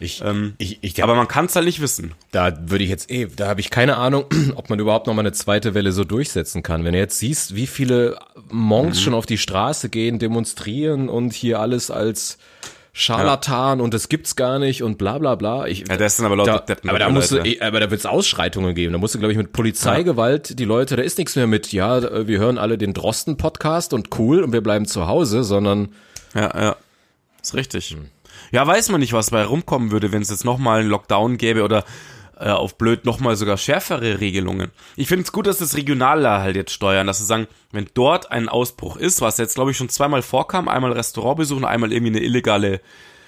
[0.00, 2.12] Ich, ähm, ich, ich, aber man kann es halt nicht wissen.
[2.32, 4.24] Da würde ich jetzt eh, da habe ich keine Ahnung,
[4.56, 6.84] ob man überhaupt noch mal eine zweite Welle so durchsetzen kann.
[6.84, 8.18] Wenn du jetzt siehst, wie viele
[8.50, 9.02] Monks mhm.
[9.02, 12.38] schon auf die Straße gehen, demonstrieren und hier alles als
[12.96, 13.84] Scharlatan ja.
[13.84, 15.66] und das gibt's gar nicht und bla bla bla.
[15.66, 18.06] Ich, ja, das sind aber Leute, da, aber da musst du, eh, aber da wird's
[18.06, 18.92] Ausschreitungen geben.
[18.92, 20.56] Da musst du, glaube ich, mit Polizeigewalt ja.
[20.56, 24.44] die Leute, da ist nichts mehr mit, ja, wir hören alle den Drosten-Podcast und cool
[24.44, 25.88] und wir bleiben zu Hause, sondern.
[26.34, 26.76] Ja, ja.
[27.42, 27.90] Ist richtig.
[27.90, 28.10] Hm.
[28.54, 31.64] Ja, weiß man nicht, was bei rumkommen würde, wenn es jetzt nochmal einen Lockdown gäbe
[31.64, 31.84] oder
[32.38, 34.70] äh, auf blöd nochmal sogar schärfere Regelungen.
[34.94, 38.30] Ich finde es gut, dass das Regionaler halt jetzt steuern, dass sie sagen, wenn dort
[38.30, 42.12] ein Ausbruch ist, was jetzt glaube ich schon zweimal vorkam, einmal Restaurantbesuch und einmal irgendwie
[42.12, 42.80] eine illegale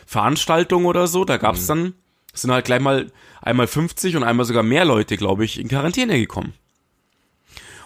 [0.06, 1.66] Veranstaltung oder so, da gab es mhm.
[1.66, 1.94] dann
[2.32, 3.10] sind halt gleich mal
[3.42, 6.52] einmal 50 und einmal sogar mehr Leute, glaube ich, in Quarantäne gekommen.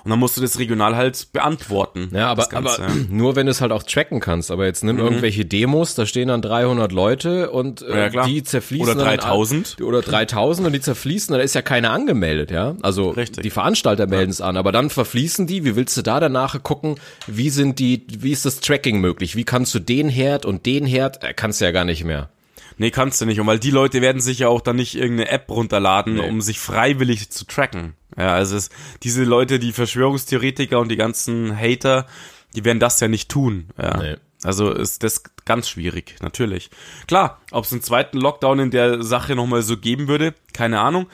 [0.05, 2.11] Und dann musst du das regional halt beantworten.
[2.13, 4.51] Ja, aber, Ganze, aber nur wenn du es halt auch tracken kannst.
[4.51, 5.03] Aber jetzt nimm mhm.
[5.03, 8.95] irgendwelche Demos, da stehen dann 300 Leute und äh, ja, die zerfließen.
[8.95, 9.79] Oder 3000.
[9.79, 12.77] Dann, oder 3000 und die zerfließen, da ist ja keiner angemeldet, ja.
[12.83, 13.43] Also Richtig.
[13.43, 14.47] die Veranstalter melden es ja.
[14.47, 15.65] an, aber dann verfließen die.
[15.65, 19.37] Wie willst du da danach gucken, wie sind die, wie ist das Tracking möglich?
[19.37, 22.29] Wie kannst du den Herd und den Herd, äh, kannst du ja gar nicht mehr.
[22.81, 23.38] Nee, kannst du nicht.
[23.38, 26.27] Und weil die Leute werden sich ja auch dann nicht irgendeine App runterladen, nee.
[26.27, 27.93] um sich freiwillig zu tracken.
[28.16, 28.71] Ja, also es,
[29.03, 32.07] diese Leute, die Verschwörungstheoretiker und die ganzen Hater,
[32.57, 33.69] die werden das ja nicht tun.
[33.77, 33.99] Ja.
[33.99, 34.16] Nee.
[34.43, 36.71] Also ist das ganz schwierig, natürlich.
[37.07, 41.07] Klar, ob es einen zweiten Lockdown in der Sache nochmal so geben würde, keine Ahnung.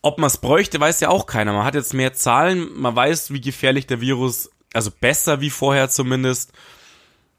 [0.00, 1.54] Ob man es bräuchte, weiß ja auch keiner.
[1.54, 5.90] Man hat jetzt mehr Zahlen, man weiß, wie gefährlich der Virus, also besser wie vorher
[5.90, 6.52] zumindest.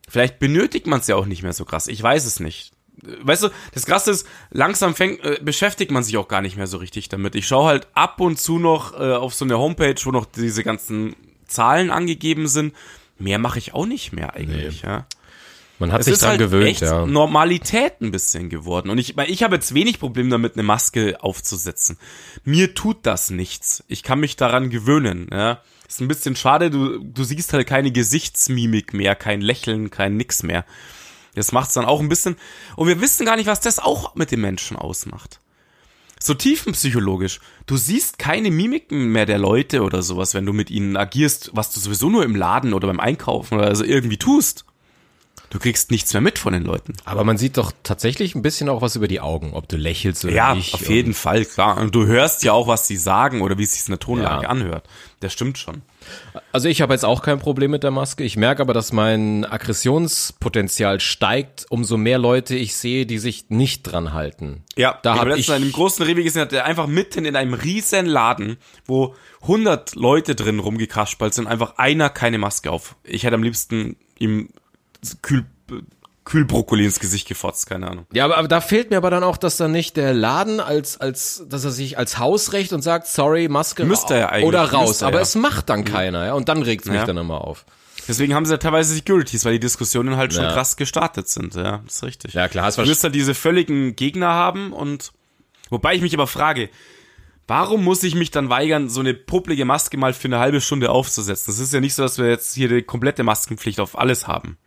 [0.10, 1.88] Vielleicht benötigt man es ja auch nicht mehr so krass.
[1.88, 2.75] Ich weiß es nicht
[3.22, 6.68] weißt du, das Krasse ist, langsam fängt, äh, beschäftigt man sich auch gar nicht mehr
[6.68, 7.36] so richtig damit.
[7.36, 10.64] Ich schaue halt ab und zu noch äh, auf so eine Homepage, wo noch diese
[10.64, 11.16] ganzen
[11.48, 12.74] Zahlen angegeben sind.
[13.18, 14.90] Mehr mache ich auch nicht mehr eigentlich, nee.
[14.90, 15.06] ja.
[15.78, 17.06] Man hat es sich dran halt gewöhnt, echt ja.
[17.06, 18.90] Normalität ein bisschen geworden.
[18.90, 21.98] Und ich, weil ich habe jetzt wenig Problem damit, eine Maske aufzusetzen.
[22.46, 23.84] Mir tut das nichts.
[23.88, 25.62] Ich kann mich daran gewöhnen, ja.
[25.88, 30.44] Ist ein bisschen schade, du, du siehst halt keine Gesichtsmimik mehr, kein Lächeln, kein nix
[30.44, 30.66] mehr.
[31.36, 32.36] Das macht's dann auch ein bisschen.
[32.76, 35.40] Und wir wissen gar nicht, was das auch mit den Menschen ausmacht.
[36.20, 37.40] So tiefenpsychologisch.
[37.66, 41.72] Du siehst keine Mimiken mehr der Leute oder sowas, wenn du mit ihnen agierst, was
[41.72, 44.66] du sowieso nur im Laden oder beim Einkaufen oder so irgendwie tust.
[45.50, 46.94] Du kriegst nichts mehr mit von den Leuten.
[47.06, 50.26] Aber man sieht doch tatsächlich ein bisschen auch was über die Augen, ob du lächelst
[50.26, 50.74] oder ja, nicht.
[50.74, 51.78] Ja, auf jeden Fall, klar.
[51.78, 54.44] Und du hörst ja auch, was sie sagen oder wie es sich in der Tonlage
[54.44, 54.50] ja.
[54.50, 54.88] anhört.
[55.20, 55.82] Das stimmt schon.
[56.52, 58.24] Also ich habe jetzt auch kein Problem mit der Maske.
[58.24, 63.84] Ich merke aber, dass mein Aggressionspotenzial steigt, umso mehr Leute ich sehe, die sich nicht
[63.84, 64.64] dran halten.
[64.76, 67.54] Ja, da habe hab ich in einem großen Rewe gesehen, der einfach mitten in einem
[67.54, 72.96] riesen Laden, wo 100 Leute drin rumgekaspert sind, einfach einer keine Maske auf.
[73.04, 74.50] Ich hätte am liebsten ihm
[75.22, 75.46] kühl
[76.26, 78.08] Kühlbrokkoli ins Gesicht gefotzt, keine Ahnung.
[78.12, 81.00] Ja, aber, aber da fehlt mir aber dann auch, dass dann nicht der Laden als,
[81.00, 85.02] als, dass er sich als Hausrecht und sagt, sorry, Maske Müsste er eigentlich, oder raus.
[85.02, 85.24] Er, aber ja.
[85.24, 86.34] es macht dann keiner, ja.
[86.34, 87.06] Und dann regt's mich ja.
[87.06, 87.66] dann immer auf.
[88.08, 90.52] Deswegen haben sie ja teilweise Securities, weil die Diskussionen halt schon ja.
[90.52, 91.82] krass gestartet sind, ja.
[91.86, 92.34] Das ist richtig.
[92.34, 92.72] Ja, klar.
[92.72, 95.12] Du wirst halt diese völligen Gegner haben und,
[95.70, 96.70] wobei ich mich aber frage,
[97.48, 100.90] Warum muss ich mich dann weigern, so eine publige Maske mal für eine halbe Stunde
[100.90, 101.46] aufzusetzen?
[101.46, 104.58] Das ist ja nicht so, dass wir jetzt hier die komplette Maskenpflicht auf alles haben.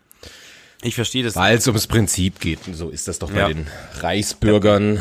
[0.83, 1.35] Ich verstehe das.
[1.37, 2.61] Weil es ums Prinzip geht.
[2.73, 3.49] So ist das doch bei ja.
[3.49, 3.67] den
[4.01, 5.01] Reichsbürgern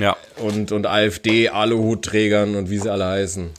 [0.00, 0.16] ja.
[0.36, 3.50] und, und AfD-Aluhutträgern und wie sie alle heißen.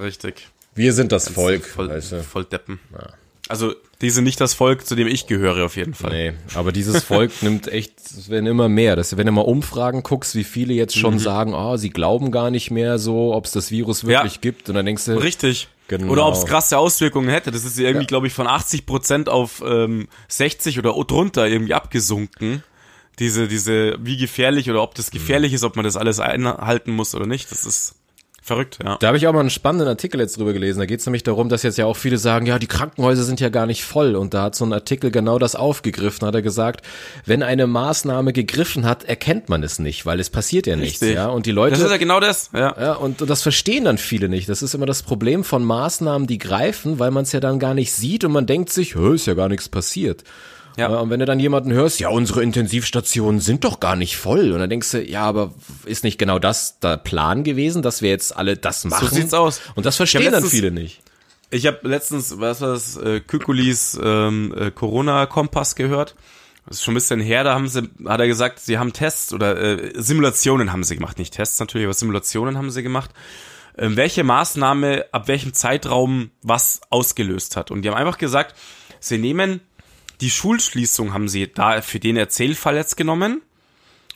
[0.00, 0.48] Richtig.
[0.74, 1.64] Wir sind das Ganz Volk.
[1.64, 2.22] Voll, weißt du?
[2.22, 2.80] voll Deppen.
[2.92, 3.10] Ja.
[3.48, 6.10] Also, die sind nicht das Volk, zu dem ich gehöre, auf jeden Fall.
[6.10, 8.96] Nee, aber dieses Volk nimmt echt, es werden immer mehr.
[8.96, 11.18] Das, wenn du mal Umfragen guckst, wie viele jetzt schon mhm.
[11.18, 14.40] sagen, oh, sie glauben gar nicht mehr so, ob es das Virus wirklich ja.
[14.40, 14.68] gibt.
[14.68, 15.12] Und dann denkst du.
[15.20, 15.68] Richtig.
[15.88, 16.12] Genau.
[16.12, 17.50] Oder ob es krasse Auswirkungen hätte.
[17.50, 18.06] Das ist irgendwie, ja.
[18.06, 22.62] glaube ich, von 80 Prozent auf ähm, 60 oder drunter irgendwie abgesunken.
[23.18, 25.56] Diese, diese, wie gefährlich oder ob das gefährlich mhm.
[25.56, 27.50] ist, ob man das alles einhalten muss oder nicht.
[27.50, 27.96] Das ist
[28.44, 28.98] Verrückt, ja.
[29.00, 30.78] Da habe ich auch mal einen spannenden Artikel jetzt drüber gelesen.
[30.78, 33.40] Da geht es nämlich darum, dass jetzt ja auch viele sagen, ja, die Krankenhäuser sind
[33.40, 34.16] ja gar nicht voll.
[34.16, 36.28] Und da hat so ein Artikel genau das aufgegriffen.
[36.28, 36.84] Hat er gesagt,
[37.24, 41.00] wenn eine Maßnahme gegriffen hat, erkennt man es nicht, weil es passiert ja nichts.
[41.00, 41.76] Ja, und die Leute.
[41.76, 42.50] Das ist ja genau das.
[42.52, 42.76] Ja.
[42.78, 44.46] ja und, und das verstehen dann viele nicht.
[44.50, 47.72] Das ist immer das Problem von Maßnahmen, die greifen, weil man es ja dann gar
[47.72, 50.22] nicht sieht und man denkt sich, ist ja gar nichts passiert.
[50.76, 50.88] Ja.
[50.88, 54.52] Und wenn du dann jemanden hörst, ja, unsere Intensivstationen sind doch gar nicht voll.
[54.52, 58.10] Und dann denkst du, ja, aber ist nicht genau das der Plan gewesen, dass wir
[58.10, 59.08] jetzt alle das machen?
[59.08, 59.60] So sieht's aus.
[59.76, 61.00] Und das verstehen letztens, dann viele nicht.
[61.50, 66.16] Ich habe letztens, was war das, äh, Kükulis ähm, äh, Corona-Kompass gehört.
[66.66, 69.32] Das ist schon ein bisschen her, da haben sie, hat er gesagt, sie haben Tests
[69.34, 71.18] oder äh, Simulationen haben sie gemacht.
[71.18, 73.10] Nicht Tests natürlich, aber Simulationen haben sie gemacht.
[73.76, 77.70] Äh, welche Maßnahme ab welchem Zeitraum was ausgelöst hat.
[77.70, 78.54] Und die haben einfach gesagt,
[78.98, 79.60] sie nehmen
[80.20, 83.42] die Schulschließung haben sie da für den Erzählfall jetzt genommen.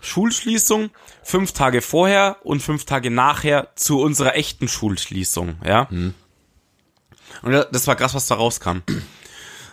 [0.00, 0.90] Schulschließung
[1.22, 5.90] fünf Tage vorher und fünf Tage nachher zu unserer echten Schulschließung, ja.
[5.90, 6.14] Hm.
[7.42, 8.78] Und das war krass, was da rauskam.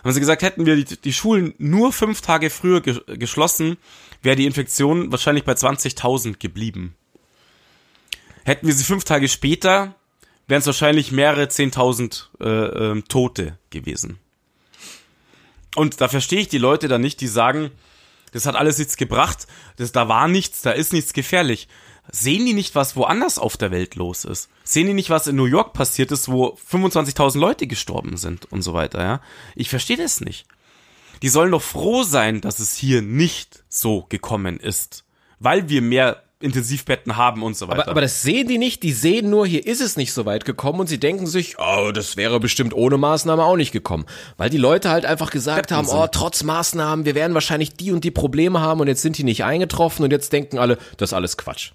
[0.04, 3.76] Haben sie gesagt, hätten wir die, die Schulen nur fünf Tage früher ge geschlossen,
[4.22, 6.94] wäre die Infektion wahrscheinlich bei 20.000 geblieben.
[8.44, 9.96] Hätten wir sie fünf Tage später,
[10.46, 14.20] wären es wahrscheinlich mehrere 10.000 äh, äh, Tote gewesen.
[15.76, 17.70] Und da verstehe ich die Leute dann nicht, die sagen,
[18.32, 19.46] das hat alles nichts gebracht,
[19.76, 21.68] das, da war nichts, da ist nichts gefährlich.
[22.10, 24.48] Sehen die nicht, was woanders auf der Welt los ist?
[24.64, 28.62] Sehen die nicht, was in New York passiert ist, wo 25.000 Leute gestorben sind und
[28.62, 29.20] so weiter, ja?
[29.54, 30.46] Ich verstehe das nicht.
[31.22, 35.04] Die sollen doch froh sein, dass es hier nicht so gekommen ist.
[35.40, 37.82] Weil wir mehr Intensivbetten haben und so weiter.
[37.82, 40.44] Aber, aber das sehen die nicht, die sehen nur, hier ist es nicht so weit
[40.44, 44.04] gekommen und sie denken sich, oh, das wäre bestimmt ohne Maßnahme auch nicht gekommen.
[44.36, 45.96] Weil die Leute halt einfach gesagt Deppen haben, sind.
[45.96, 49.24] oh, trotz Maßnahmen, wir werden wahrscheinlich die und die Probleme haben und jetzt sind die
[49.24, 51.70] nicht eingetroffen und jetzt denken alle, das ist alles Quatsch.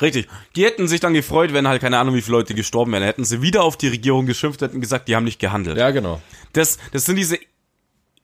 [0.00, 0.28] Richtig.
[0.56, 3.02] Die hätten sich dann gefreut, wenn halt keine Ahnung, wie viele Leute gestorben wären.
[3.02, 5.76] Hätten sie wieder auf die Regierung geschimpft, hätten gesagt, die haben nicht gehandelt.
[5.76, 6.20] Ja, genau.
[6.52, 7.38] Das, das sind diese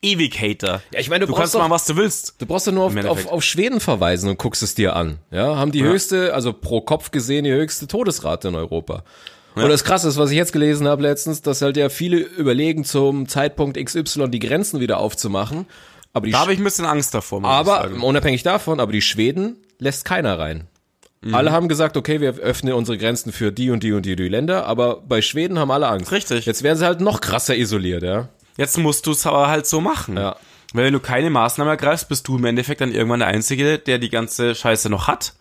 [0.02, 0.82] Ewig-Hater.
[0.92, 2.34] Ja, ich meine, du du kannst doch- machen, was du willst.
[2.38, 5.18] Du brauchst ja nur auf, auf, auf Schweden verweisen und guckst es dir an.
[5.30, 9.04] Ja, haben die höchste, also pro Kopf gesehen, die höchste Todesrate in Europa.
[9.56, 12.84] Und das Krasse ist, was ich jetzt gelesen habe letztens, dass halt ja viele überlegen,
[12.84, 15.66] zum Zeitpunkt XY die Grenzen wieder aufzumachen.
[16.12, 19.56] Aber die Da habe ich ein bisschen Angst davor, Aber unabhängig davon, aber die Schweden
[19.78, 20.66] lässt keiner rein.
[21.20, 21.34] Mhm.
[21.34, 24.28] Alle haben gesagt, okay, wir öffnen unsere Grenzen für die und die und die, die
[24.28, 26.10] Länder, aber bei Schweden haben alle Angst.
[26.12, 26.46] Richtig.
[26.46, 28.28] Jetzt werden sie halt noch krasser isoliert, ja.
[28.60, 30.18] Jetzt musst du es aber halt so machen.
[30.18, 30.36] Ja.
[30.74, 33.96] Weil wenn du keine Maßnahme ergreifst, bist du im Endeffekt dann irgendwann der Einzige, der
[33.96, 35.32] die ganze Scheiße noch hat.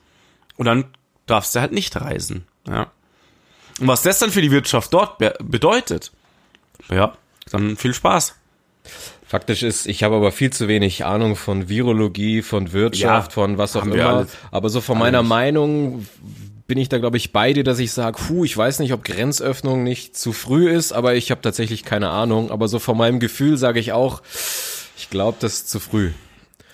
[0.56, 0.86] Und dann
[1.26, 2.46] darfst du halt nicht reisen.
[2.66, 2.90] Ja.
[3.82, 6.14] Und was das dann für die Wirtschaft dort be bedeutet,
[6.90, 7.14] ja,
[7.52, 8.36] dann viel Spaß.
[9.28, 13.58] Faktisch ist, ich habe aber viel zu wenig Ahnung von Virologie, von Wirtschaft, Ja, von
[13.58, 14.28] was auch immer.
[14.50, 16.08] Aber so von meiner Meinung
[16.70, 19.04] bin ich da, glaube ich, bei dir, dass ich sage, puh, ich weiß nicht, ob
[19.04, 22.50] Grenzöffnung nicht zu früh ist, aber ich habe tatsächlich keine Ahnung.
[22.52, 24.22] Aber so von meinem Gefühl sage ich auch,
[24.98, 26.12] ich glaube, das ist zu früh.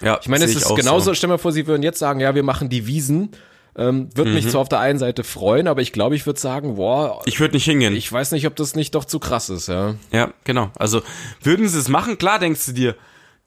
[0.01, 1.13] Ja, Ich meine, es ist genauso, So.
[1.15, 3.29] stell mal vor, sie würden jetzt sagen, ja, wir machen die Wiesen.
[3.77, 4.35] Ähm, würde Mhm.
[4.35, 7.39] mich zwar auf der einen Seite freuen, aber ich glaube, ich würde sagen, boah, Ich
[7.41, 7.93] würde nicht hingehen.
[7.95, 9.95] ich weiß nicht, ob das nicht doch zu krass ist, ja.
[10.13, 10.71] Ja, genau.
[10.77, 11.01] Also
[11.41, 12.95] würden sie es machen, klar denkst du dir,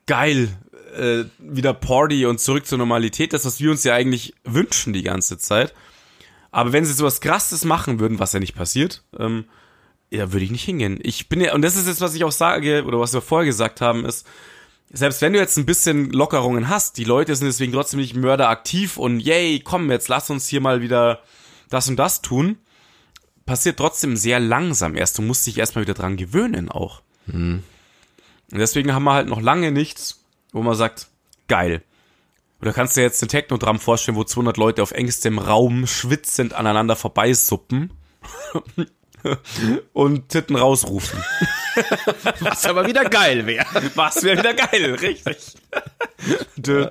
[0.07, 0.49] geil,
[0.99, 5.03] äh, wieder Party und zurück zur Normalität, das, was wir uns ja eigentlich wünschen die
[5.03, 5.73] ganze Zeit.
[6.59, 9.45] Aber wenn sie sowas krasses machen würden, was ja nicht passiert, ähm,
[10.11, 10.99] ja, würde ich nicht hingehen.
[11.01, 13.47] Ich bin ja, und das ist jetzt, was ich auch sage, oder was wir vorher
[13.47, 14.27] gesagt haben, ist,
[14.91, 18.97] selbst wenn du jetzt ein bisschen Lockerungen hast, die Leute sind deswegen trotzdem nicht mörderaktiv
[18.97, 21.23] und yay, komm, jetzt lass uns hier mal wieder
[21.71, 22.59] das und das tun,
[23.47, 25.17] passiert trotzdem sehr langsam erst.
[25.17, 27.03] Du musst dich erstmal wieder dran gewöhnen auch.
[28.51, 31.07] Und deswegen haben wir halt noch lange nichts, wo man sagt,
[31.47, 31.85] geil.
[32.61, 36.55] Oder kannst du dir jetzt den Techno-Drum vorstellen, wo 200 Leute auf engstem Raum schwitzend
[36.55, 37.93] aneinander vorbeisuppen
[39.93, 41.23] und Titten rausrufen.
[42.41, 43.65] Was aber wieder geil wäre.
[43.95, 45.37] Was wäre wieder geil, richtig.
[46.57, 46.89] Dü.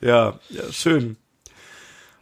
[0.00, 1.16] Ja, ja, schön.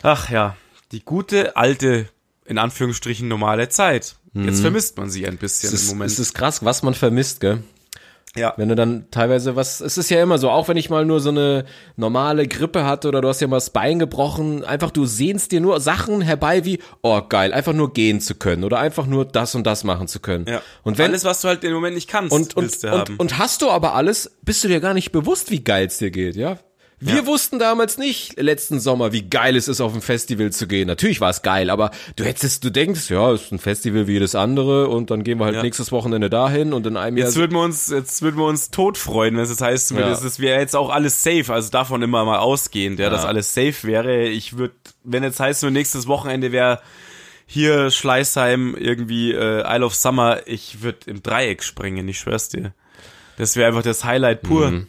[0.02, 0.56] Ach ja,
[0.92, 2.08] die gute, alte,
[2.46, 4.16] in Anführungsstrichen normale Zeit.
[4.34, 6.10] Jetzt vermisst man sie ein bisschen Es im ist, Moment.
[6.10, 7.62] es ist krass, was man vermisst, gell?
[8.36, 8.54] Ja.
[8.56, 11.20] Wenn du dann teilweise was, es ist ja immer so, auch wenn ich mal nur
[11.20, 11.64] so eine
[11.96, 15.60] normale Grippe hatte oder du hast ja mal das Bein gebrochen, einfach du sehnst dir
[15.60, 19.54] nur Sachen herbei wie, oh geil, einfach nur gehen zu können oder einfach nur das
[19.54, 20.46] und das machen zu können.
[20.46, 20.62] ja.
[20.82, 23.62] Und wenn, Alles, was du halt im Moment nicht kannst, und, und, und, und hast
[23.62, 26.58] du aber alles, bist du dir gar nicht bewusst, wie geil es dir geht, ja?
[27.00, 27.26] Wir Ja.
[27.26, 30.88] wussten damals nicht letzten Sommer, wie geil es ist, auf ein Festival zu gehen.
[30.88, 34.14] Natürlich war es geil, aber du hättest, du denkst, ja, es ist ein Festival wie
[34.14, 35.62] jedes andere und dann gehen wir halt Ja.
[35.62, 37.28] nächstes Wochenende dahin und in einem Jahr.
[37.28, 40.10] Jetzt würden wir uns, jetzt würden wir uns tot freuen, wenn es das heißt, Ja.
[40.10, 43.54] es ist wäre jetzt auch alles safe, also davon immer mal ausgehend, ja, dass alles
[43.54, 44.26] safe wäre.
[44.26, 44.74] Ich würde,
[45.04, 46.80] wenn jetzt heißt, nur nächstes Wochenende wäre
[47.46, 52.72] hier Schleißheim irgendwie äh, Isle of Summer, ich würde im Dreieck springen, ich schwör's dir.
[53.36, 54.70] Das wäre einfach das Highlight pur.
[54.72, 54.86] Mhm.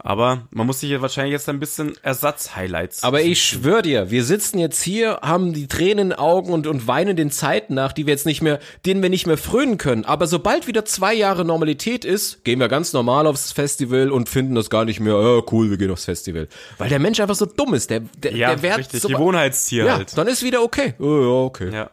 [0.00, 3.02] Aber man muss sich ja wahrscheinlich jetzt ein bisschen Ersatz-Highlights.
[3.02, 6.68] Aber ich schwör dir, wir sitzen jetzt hier, haben die Tränen in den Augen und,
[6.68, 9.76] und weinen den Zeiten nach, die wir jetzt nicht mehr, denen wir nicht mehr frönen
[9.76, 10.04] können.
[10.04, 14.54] Aber sobald wieder zwei Jahre Normalität ist, gehen wir ganz normal aufs Festival und finden
[14.54, 16.46] das gar nicht mehr, äh, cool, wir gehen aufs Festival.
[16.78, 17.90] Weil der Mensch einfach so dumm ist.
[17.90, 20.16] Der, der, ja, der Wert richtig, so, Gewohnheitstier ja, halt.
[20.16, 20.94] dann ist wieder okay.
[21.00, 21.70] Oh, ja, okay.
[21.72, 21.90] Ja.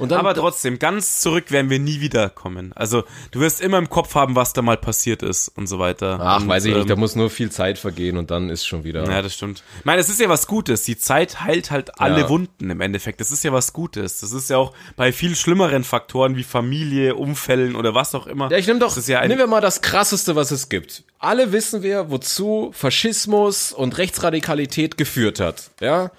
[0.00, 2.72] Und dann, Aber trotzdem, ganz zurück werden wir nie wiederkommen.
[2.74, 6.18] Also, du wirst immer im Kopf haben, was da mal passiert ist und so weiter.
[6.20, 8.66] ach, und, weiß ich ähm, nicht, da muss nur viel Zeit vergehen und dann ist
[8.66, 9.04] schon wieder.
[9.08, 9.62] Ja, das stimmt.
[9.78, 10.84] Ich meine, es ist ja was Gutes.
[10.84, 12.28] Die Zeit heilt halt alle Ja.
[12.30, 13.20] Wunden im Endeffekt.
[13.20, 14.20] Das ist ja was Gutes.
[14.20, 18.50] Das ist ja auch bei viel schlimmeren Faktoren wie Familie, Unfällen oder was auch immer.
[18.50, 21.04] Ja, ich nehme doch, ja nehmen wir mal das krasseste, was es gibt.
[21.18, 25.70] Alle wissen wir, wozu Faschismus und Rechtsradikalität geführt hat.
[25.80, 26.10] Ja?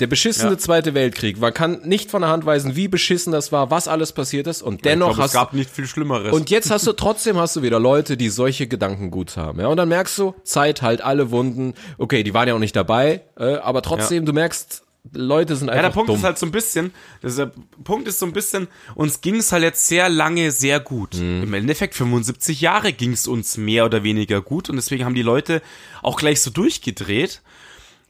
[0.00, 0.58] Der beschissene Ja.
[0.58, 1.38] Zweite Weltkrieg.
[1.38, 4.60] Man kann nicht von der Hand weisen, wie beschissen das war, was alles passiert ist.
[4.60, 6.32] Und ich dennoch glaube, es hast gab nicht viel Schlimmeres.
[6.34, 9.60] und jetzt hast du trotzdem hast du wieder Leute, die solche Gedanken gut haben.
[9.60, 9.68] Ja?
[9.68, 11.74] Und dann merkst du, Zeit halt alle Wunden.
[11.96, 14.82] Okay, die waren ja auch nicht dabei, äh, aber trotzdem, du merkst,
[15.12, 16.16] Leute sind Ja, einfach der Punkt dumm.
[16.16, 16.92] ist halt so ein bisschen,
[17.22, 17.52] der
[17.84, 21.14] Punkt ist so ein bisschen, uns ging es halt jetzt sehr lange sehr gut.
[21.14, 21.42] Mhm.
[21.44, 25.22] Im Endeffekt 75 Jahre ging es uns mehr oder weniger gut und deswegen haben die
[25.22, 25.60] Leute
[26.02, 27.42] auch gleich so durchgedreht,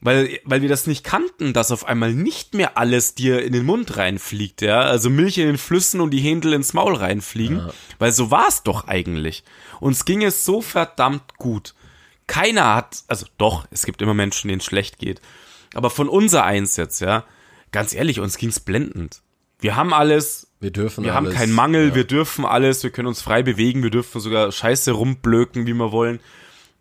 [0.01, 3.65] weil, weil wir das nicht kannten, dass auf einmal nicht mehr alles dir in den
[3.65, 7.63] Mund reinfliegt, ja, also Milch in den Flüssen und die Händel ins Maul reinfliegen,
[7.99, 9.45] weil so war es doch eigentlich.
[9.81, 11.75] Uns ging es so verdammt gut.
[12.27, 15.21] keiner hat, also doch, es gibt immer Menschen, denen es schlecht geht.
[15.75, 17.25] Aber von unser eins jetzt, ja,
[17.73, 19.21] ganz ehrlich, uns ging's blendend.
[19.61, 21.33] Wir haben alles, Wir dürfen wir alles.
[21.33, 21.95] haben keinen Mangel, Ja.
[21.95, 25.93] wir dürfen alles, wir können uns frei bewegen, wir dürfen sogar scheiße rumblöken, wie wir
[25.93, 26.21] wollen.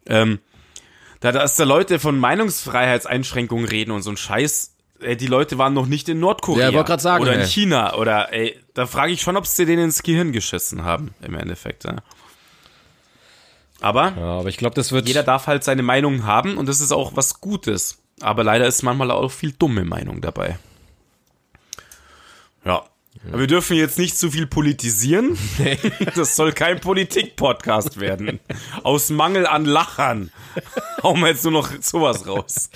[0.06, 0.40] Ähm,
[1.24, 5.74] da, dass da Leute von Meinungsfreiheitseinschränkungen reden und so ein Scheiß, ey, die Leute waren
[5.74, 7.48] noch nicht in Nordkorea Ja, ich wollte sagen, oder in ey.
[7.48, 11.36] China oder ey, da frage ich schon, ob sie denen ins Gehirn geschissen haben, im
[11.36, 11.86] Endeffekt.
[11.86, 11.96] Ja.
[13.80, 15.08] Aber Ja, aber ich glaube, das wird.
[15.08, 18.00] jeder darf halt seine Meinung haben und das ist auch was Gutes.
[18.20, 20.60] Aber leider ist manchmal auch viel dumme Meinung dabei.
[22.66, 22.84] Ja.
[23.30, 25.38] Aber wir dürfen jetzt nicht zu viel politisieren.
[26.16, 28.40] Das soll kein Politik-Podcast werden.
[28.84, 30.32] Aus Mangel an Lachern
[31.02, 32.70] hauen wir jetzt nur noch sowas raus.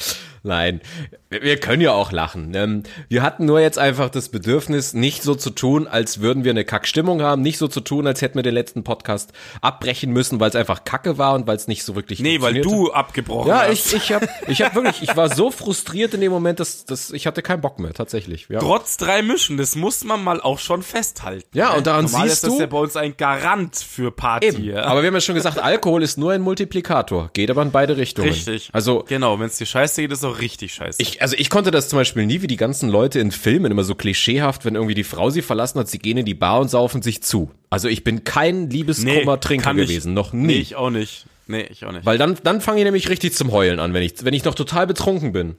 [0.43, 0.81] Nein,
[1.29, 2.53] wir können ja auch lachen.
[2.55, 6.51] Ähm, Wir hatten nur jetzt einfach das Bedürfnis, nicht so zu tun, als würden wir
[6.51, 10.39] eine Kackstimmung haben, nicht so zu tun, als hätten wir den letzten Podcast abbrechen müssen,
[10.39, 13.49] weil es einfach Kacke war und weil es nicht so wirklich Nee, weil du abgebrochen
[13.49, 13.87] Ja, hast.
[13.87, 17.11] ich, ich hab, ich hab wirklich, ich war so frustriert in dem Moment, dass, dass
[17.11, 18.47] ich hatte keinen Bock mehr, tatsächlich.
[18.49, 18.59] Ja.
[18.59, 21.47] Trotz drei Mischen, das muss man mal auch schon festhalten.
[21.53, 24.47] Ja, und daran Normal siehst ist das du- ja bei uns ein Garant für Party.
[24.47, 24.63] Eben.
[24.63, 24.83] Ja.
[24.85, 27.97] Aber wir haben ja schon gesagt, Alkohol ist nur ein Multiplikator, geht aber in beide
[27.97, 28.29] Richtungen.
[28.29, 28.69] Richtig.
[28.73, 31.01] Also genau, wenn es dir scheiße geht, ist es richtig scheiße.
[31.01, 33.83] Ich, also ich konnte das zum Beispiel nie, wie die ganzen Leute in Filmen immer
[33.83, 36.69] so klischeehaft, wenn irgendwie die Frau sie verlassen hat, sie gehen in die Bar und
[36.69, 37.51] saufen sich zu.
[37.69, 40.47] Also ich bin kein Liebeskummer-Trinker ich- gewesen, noch nie.
[40.47, 41.25] Nee, ich auch nicht.
[41.47, 42.05] Nee, ich auch nicht.
[42.05, 44.55] Weil dann, dann fange ich nämlich richtig zum Heulen an, wenn ich, wenn ich noch
[44.55, 45.55] total betrunken bin.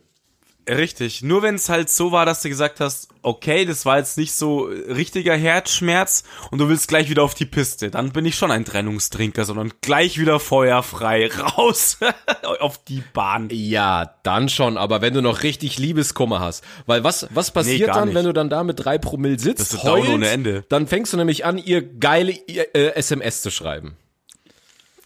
[0.69, 1.23] Richtig.
[1.23, 4.33] Nur wenn es halt so war, dass du gesagt hast, okay, das war jetzt nicht
[4.33, 8.51] so richtiger Herzschmerz und du willst gleich wieder auf die Piste, dann bin ich schon
[8.51, 11.99] ein Trennungstrinker, sondern gleich wieder feuerfrei raus
[12.61, 13.49] auf die Bahn.
[13.51, 16.65] Ja, dann schon, aber wenn du noch richtig Liebeskummer hast.
[16.87, 18.15] Weil was, was passiert gar dann, nicht.
[18.15, 20.65] wenn du dann da mit drei Promille sitzt, Das ist heulst, ohne Ende.
[20.69, 23.97] dann fängst du nämlich an, ihr geile äh, SMS zu schreiben.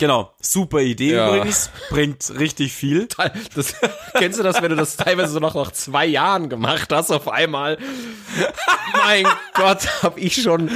[0.03, 0.33] Genau.
[0.41, 1.29] Super Idee Ja.
[1.29, 1.71] übrigens.
[1.89, 3.07] Bringt richtig viel.
[3.55, 3.75] Das,
[4.19, 7.29] kennst du das, wenn du das teilweise so noch nach zwei Jahren gemacht hast, auf
[7.29, 7.79] einmal?
[9.05, 10.71] mein Gott, hab ich schon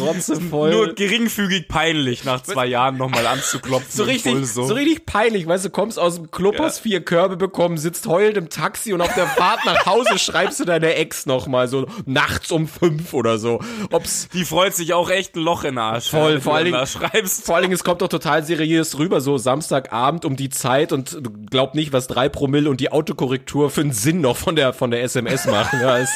[0.00, 0.70] rotzevoll.
[0.72, 3.88] Nur geringfügig peinlich, nach zwei Jahren nochmal anzuklopfen.
[3.90, 4.64] so richtig, so.
[4.64, 8.48] richtig peinlich, weißt du, kommst aus dem Club, hast vier Körbe bekommen, sitzt heulend im
[8.48, 12.66] Taxi und auf der Fahrt nach Hause schreibst du deine Ex nochmal so nachts um
[12.66, 13.60] fünf oder so.
[13.92, 16.08] Ob's Die freut sich auch echt ein Loch in den Arsch.
[16.10, 17.44] Voll, vor allen Dingen- schreibst.
[17.46, 21.18] Vor allen Dingen, es kommt doch total seriös rüber, so Samstagabend um die Zeit und
[21.50, 24.90] glaub nicht, was drei Promille und die Autokorrektur für einen Sinn noch von der, von
[24.90, 25.80] der SMS machen.
[25.80, 26.12] Ja, ist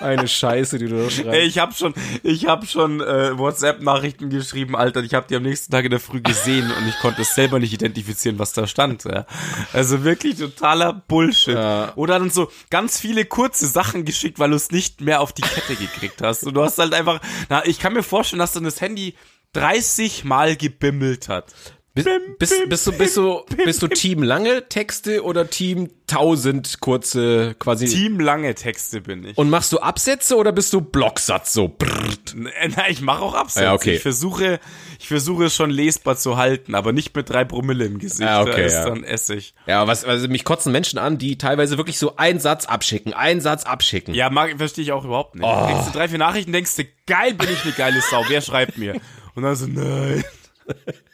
[0.00, 1.32] eine Scheiße, die du da schreibst.
[1.32, 5.02] Ey, ich hab schon, ich hab schon äh, WhatsApp-Nachrichten geschrieben, Alter.
[5.02, 7.58] Ich hab die am nächsten Tag in der Früh gesehen und ich konnte es selber
[7.58, 9.04] nicht identifizieren, was da stand.
[9.04, 9.26] Ja.
[9.72, 11.54] Also wirklich totaler Bullshit.
[11.54, 11.92] Ja.
[11.96, 15.42] Oder dann so ganz viele kurze Sachen geschickt, weil du es nicht mehr auf die
[15.42, 16.44] Kette gekriegt hast.
[16.44, 19.14] Und du hast halt einfach, na, ich kann mir vorstellen, dass dann das Handy
[19.52, 21.52] 30 Mal gebimmelt hat.
[21.92, 27.56] Bist, bist, bist, du, bist, du, bist du Team lange Texte oder Team tausend kurze
[27.58, 27.86] quasi?
[27.86, 29.36] Team lange Texte bin ich.
[29.36, 31.66] Und machst du Absätze oder bist du Blocksatz so?
[31.66, 32.36] Brrrt.
[32.60, 33.64] Äh, Nein, ich mache auch Absätze.
[33.64, 33.96] Ja, okay.
[33.96, 34.60] Ich versuche,
[35.00, 38.20] ich versuche es schon lesbar zu halten, aber nicht mit drei Promille im Gesicht.
[38.20, 38.84] Ja, okay, da ist ja.
[38.84, 39.54] dann Essig.
[39.66, 43.40] Ja, was, also mich kotzen Menschen an, die teilweise wirklich so einen Satz abschicken, einen
[43.40, 44.14] Satz abschicken.
[44.14, 45.44] Ja, mag, verstehe ich auch überhaupt nicht.
[45.44, 45.66] Oh.
[45.66, 48.78] Kriegst du drei, vier Nachrichten, denkst du, geil, bin ich eine geile Sau, wer schreibt
[48.78, 49.00] mir?
[49.34, 50.22] Und dann so, nein.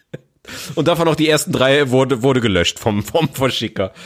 [0.74, 3.92] Und davon auch die ersten drei wurde, wurde gelöscht vom, vom Verschicker.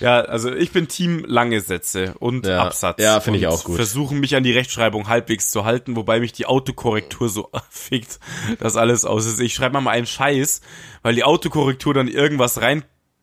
[0.00, 2.62] Ja, also ich bin Team lange Sätze und Ja.
[2.64, 3.02] Absatz.
[3.02, 3.76] Ja, finde ich auch gut.
[3.76, 8.18] Versuchen mich an die Rechtschreibung halbwegs zu halten, wobei mich die Autokorrektur so fickt,
[8.58, 9.40] dass alles aus ist.
[9.40, 10.62] Ich schreibe mal einen Scheiß,
[11.02, 12.62] weil die Autokorrektur dann irgendwas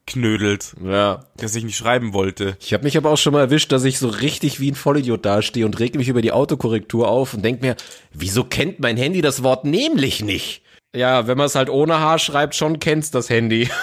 [0.08, 1.26] reinknödelt, Ja.
[1.38, 2.58] das ich nicht schreiben wollte.
[2.62, 5.26] Ich habe mich aber auch schon mal erwischt, dass ich so richtig wie ein Vollidiot
[5.26, 7.76] dastehe und reg mich über die Autokorrektur auf und denk mir,
[8.14, 10.62] wieso kennt mein Handy das Wort nämlich nicht?
[10.96, 13.70] Ja, wenn man es halt ohne H schreibt, schon kennt's das Handy.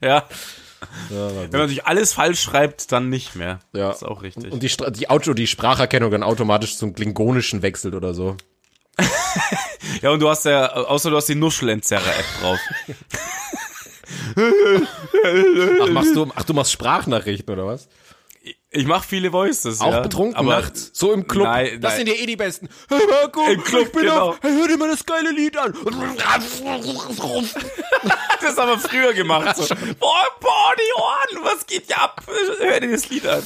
[0.00, 0.28] Ja.
[1.08, 1.18] Wenn
[1.50, 3.58] man natürlich alles falsch schreibt, dann nicht mehr.
[3.72, 3.88] Ja.
[3.88, 4.52] Das ist auch richtig.
[4.52, 8.36] Und die, Stra- die Auto, die Spracherkennung dann automatisch zum Klingonischen wechselt oder so.
[10.00, 12.60] ja, und du hast ja, außer du hast die Nuschelentzerrer-App drauf.
[15.82, 17.88] Ach, machst du, ach, du machst Sprachnachrichten oder was?
[18.70, 20.00] Ich mache viele Voices, Auch ja.
[20.00, 20.90] betrunken aber nachts?
[20.92, 21.44] So im Club?
[21.44, 22.06] Nein, das nein.
[22.06, 22.68] sind ja eh die Besten.
[22.88, 24.30] Hey Marco, Im Club, ich bin genau.
[24.30, 25.72] auf, hey, hör dir mal das geile Lied an.
[28.40, 29.56] das haben wir früher gemacht.
[29.56, 29.74] So.
[29.98, 32.22] Boah, boah, die Ohren, was geht hier ab?
[32.58, 33.42] Hör dir das Lied an.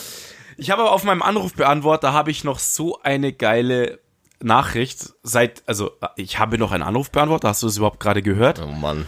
[0.57, 4.01] Ich habe aber auf meinem Anrufbeantworter habe ich noch so eine geile
[4.41, 7.49] Nachricht seit, also ich habe noch einen Anrufbeantworter.
[7.49, 8.61] Hast du das überhaupt gerade gehört?
[8.61, 9.07] Oh Mann.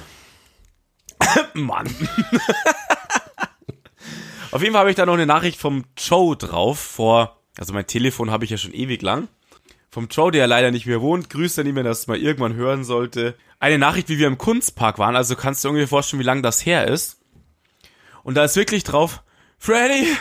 [1.54, 1.86] Mann.
[4.50, 7.86] Auf jeden Fall habe ich da noch eine Nachricht vom Joe drauf vor, also mein
[7.86, 9.28] Telefon habe ich ja schon ewig lang.
[9.90, 11.30] Vom Joe, der leider nicht mehr wohnt.
[11.30, 13.36] Grüßt an ihn, wenn er das mal irgendwann hören sollte.
[13.60, 16.66] eine Nachricht, wie wir im Kunstpark waren, also kannst du irgendwie vorstellen, wie lange das
[16.66, 17.20] her ist.
[18.24, 19.22] Und da ist wirklich drauf,
[19.58, 20.16] Freddy,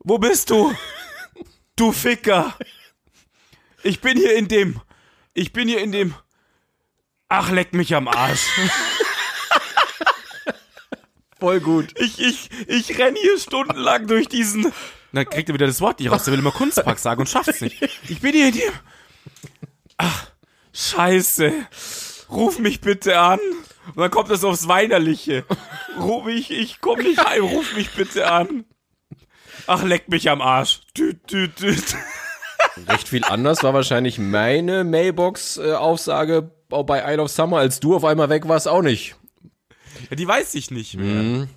[0.00, 0.74] wo bist du?
[1.76, 2.54] Du Ficker.
[3.82, 4.80] Ich bin hier in dem,
[5.34, 6.14] ich bin hier in dem,
[7.28, 8.46] ach leck mich am Arsch.
[11.42, 11.98] Voll gut.
[11.98, 14.72] Ich, ich, ich renn hier stundenlang durch diesen,
[15.12, 17.60] dann kriegt er wieder das Wort nicht raus, der will immer Kunstpark sagen und schafft's
[17.60, 17.82] nicht.
[18.08, 18.72] Ich bin hier in dem,
[19.96, 20.28] ach,
[20.72, 21.52] scheiße.
[22.30, 23.40] Ruf mich bitte an.
[23.88, 25.44] Und dann kommt das aufs Weinerliche.
[25.98, 28.64] Ruf mich, ich komm nicht heim, ruf mich bitte an.
[29.66, 30.82] Ach, leck mich am Arsch.
[30.96, 31.96] Düt, düt, düt.
[32.86, 38.28] Recht viel anders war wahrscheinlich meine Mailbox-Aussage bei Isle of Summer, als du auf einmal
[38.28, 39.16] weg warst, auch nicht.
[40.10, 41.48] Ja, die weiß ich nicht mehr.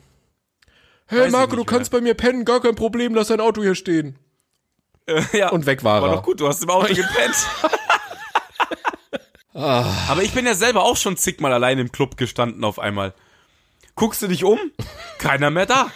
[1.08, 3.76] Hey Weiß Marco, du kannst bei mir pennen, gar kein Problem, lass dein Auto hier
[3.76, 4.18] stehen.
[5.08, 5.50] Äh, ja.
[5.50, 6.16] Und weg war War er.
[6.16, 7.36] doch gut, du hast im Auto gepennt.
[9.54, 13.14] Aber ich bin ja selber auch schon zigmal allein im Club gestanden auf einmal.
[13.96, 14.60] Guckst du dich um?
[15.18, 15.92] Keiner mehr da.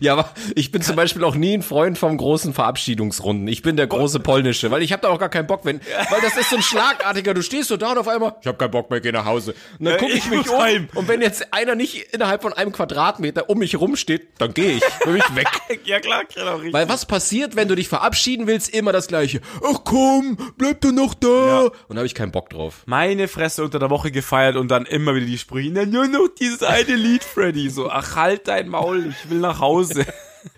[0.00, 3.48] Ja, aber ich bin zum Beispiel auch nie ein Freund vom großen Verabschiedungsrunden.
[3.48, 5.80] Ich bin der große polnische, weil ich habe da auch gar keinen Bock, wenn,
[6.10, 7.34] weil das ist so ein schlagartiger.
[7.34, 9.54] Du stehst so da und auf einmal, ich habe keinen Bock mehr, geh nach Hause.
[9.78, 10.88] Und dann gucke ich, ich mich um heim.
[10.94, 14.82] und wenn jetzt einer nicht innerhalb von einem Quadratmeter um mich rumsteht, dann gehe ich,
[15.04, 15.48] bin ich weg.
[15.84, 16.72] Ja klar, genau richtig.
[16.72, 18.74] Weil was passiert, wenn du dich verabschieden willst?
[18.74, 19.40] Immer das Gleiche.
[19.62, 21.28] Ach komm, bleib doch noch da.
[21.28, 21.60] Ja.
[21.62, 22.82] Und da habe ich keinen Bock drauf.
[22.86, 25.70] Meine Fresse unter der Woche gefeiert und dann immer wieder die Sprüche.
[25.72, 27.68] Na, nur noch dieses eine Lied, Freddy.
[27.70, 29.75] So, ach, halt dein Maul, ich will nach Hause.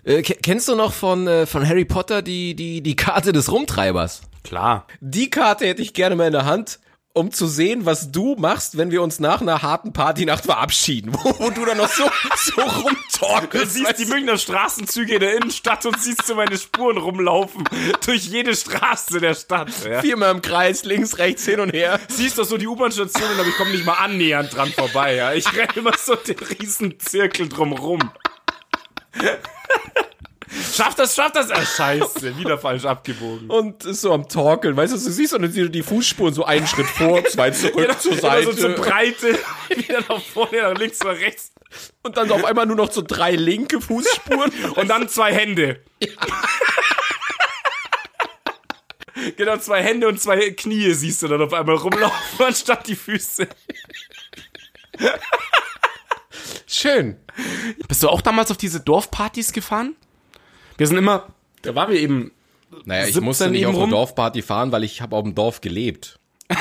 [0.03, 3.51] Äh, ke- kennst du noch von, äh, von Harry Potter die, die, die Karte des
[3.51, 4.21] Rumtreibers?
[4.43, 4.85] Klar.
[5.01, 6.79] Die Karte hätte ich gerne mal in der Hand,
[7.13, 11.11] um zu sehen, was du machst, wenn wir uns nach einer harten Partynacht verabschieden.
[11.23, 12.03] Wo, wo du dann noch so,
[12.37, 13.73] so Du rumtorkelst.
[13.73, 17.63] siehst die Münchner Straßenzüge in der Innenstadt und siehst du meine Spuren rumlaufen.
[18.05, 19.69] Durch jede Straße der Stadt.
[19.89, 20.01] Ja.
[20.01, 21.99] viermal im Kreis, links, rechts, hin und her.
[22.09, 25.15] Siehst doch so die U-Bahn-Stationen, aber ich komme nicht mal annähernd dran vorbei.
[25.15, 25.33] Ja.
[25.33, 27.99] Ich renne immer so den riesen Zirkel drumrum.
[30.75, 31.51] Schaff das, schaff das.
[31.51, 33.49] Ah, scheiße, wieder falsch abgebogen.
[33.49, 36.33] Und ist so am Torkeln, weißt du, du siehst und dann siehst du die Fußspuren
[36.33, 38.45] so einen Schritt vor, zwei zurück zur Immer Seite.
[38.45, 39.37] so zur Breite,
[39.75, 41.51] wieder nach vorne, nach links, nach rechts.
[42.01, 44.51] und dann so auf einmal nur noch so drei linke Fußspuren.
[44.75, 45.81] Und dann zwei Hände.
[49.37, 53.47] Genau, zwei Hände und zwei Knie siehst du dann auf einmal rumlaufen, anstatt die Füße.
[56.69, 57.15] Schön.
[57.87, 59.95] Bist du auch damals auf diese Dorfpartys gefahren?
[60.77, 61.27] Wir sind immer,
[61.63, 62.31] da waren wir eben,
[62.85, 63.89] Naja, ich 17 musste nicht eben auf eine rum.
[63.91, 66.19] Dorfparty fahren, weil ich habe auf dem Dorf gelebt.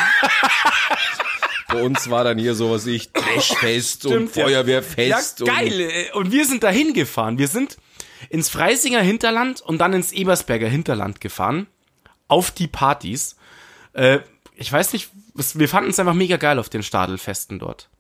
[1.69, 4.45] Bei uns war dann hier sowas wie ich und Stimmt, ja.
[4.45, 5.41] Feuerwehrfest.
[5.41, 5.81] ja geil.
[5.81, 7.39] äh, Und wir sind dahin gefahren.
[7.39, 7.77] Wir sind
[8.31, 11.67] ins Freisinger Hinterland und dann ins Ebersberger Hinterland gefahren.
[12.27, 13.37] Auf die Partys.
[13.93, 14.21] Äh,
[14.57, 17.91] ich weiß nicht, wir fanden es einfach mega geil auf den Stadelfesten dort.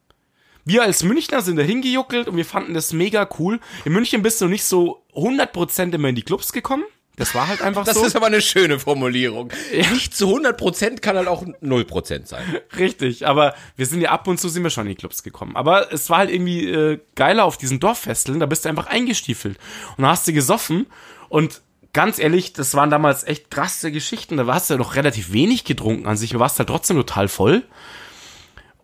[0.68, 3.58] Wir als Münchner sind da hingejuckelt und wir fanden das mega cool.
[3.86, 6.84] In München bist du nicht so 100% immer in die Clubs gekommen.
[7.16, 8.04] Das war halt einfach Das so.
[8.04, 9.50] ist aber eine schöne Formulierung.
[9.72, 12.44] Nicht zu 100% kann halt auch 0% sein.
[12.78, 15.56] Richtig, aber wir sind ja ab und zu sind wir schon in die Clubs gekommen.
[15.56, 19.58] Aber es war halt irgendwie äh, geiler auf diesen Dorffesteln, da bist du einfach eingestiefelt
[19.96, 20.86] und da hast du gesoffen
[21.30, 21.62] und
[21.94, 24.36] ganz ehrlich, das waren damals echt krasse Geschichten.
[24.36, 27.28] Da hast du ja noch relativ wenig getrunken an sich, du warst halt trotzdem total
[27.28, 27.64] voll.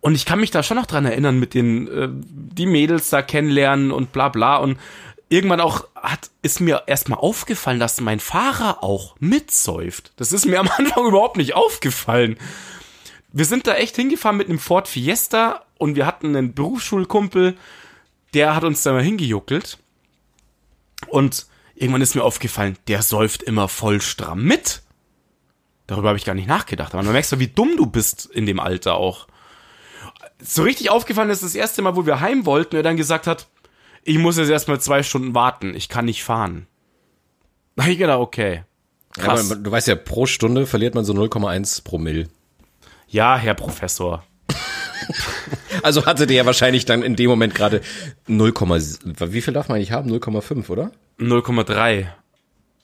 [0.05, 3.21] Und ich kann mich da schon noch dran erinnern mit den äh, die Mädels da
[3.21, 4.77] kennenlernen und bla bla und
[5.29, 10.13] irgendwann auch hat ist mir erstmal aufgefallen, dass mein Fahrer auch mitsäuft.
[10.17, 12.37] Das ist mir am Anfang überhaupt nicht aufgefallen
[13.35, 17.57] wir sind da echt hingefahren mit einem Ford Fiesta und wir hatten einen Berufsschulkumpel,
[18.33, 19.77] der hat uns da mal hingejuckelt.
[21.07, 21.45] Und
[21.75, 24.83] irgendwann ist mir aufgefallen, der säuft immer voll stramm mit.
[25.85, 26.93] Darüber habe ich gar nicht nachgedacht.
[26.93, 29.27] Aber man merkst du, wie dumm du bist in dem Alter auch.
[30.41, 33.47] So richtig aufgefallen ist das erste Mal, wo wir heim wollten, er dann gesagt hat,
[34.03, 36.67] ich muss jetzt erstmal zwei Stunden warten, ich kann nicht fahren.
[37.75, 38.63] Da hab ich gedacht, okay.
[39.13, 39.51] Krass.
[39.51, 42.27] Aber du weißt ja, pro Stunde verliert man so 0,1 Promille.
[43.07, 44.23] Ja, Herr Professor.
[45.83, 47.81] Also hatte der ja wahrscheinlich dann in dem Moment gerade
[48.27, 50.09] 0, wie viel darf man eigentlich haben?
[50.09, 50.91] 0,5, oder?
[51.19, 52.07] 0,3.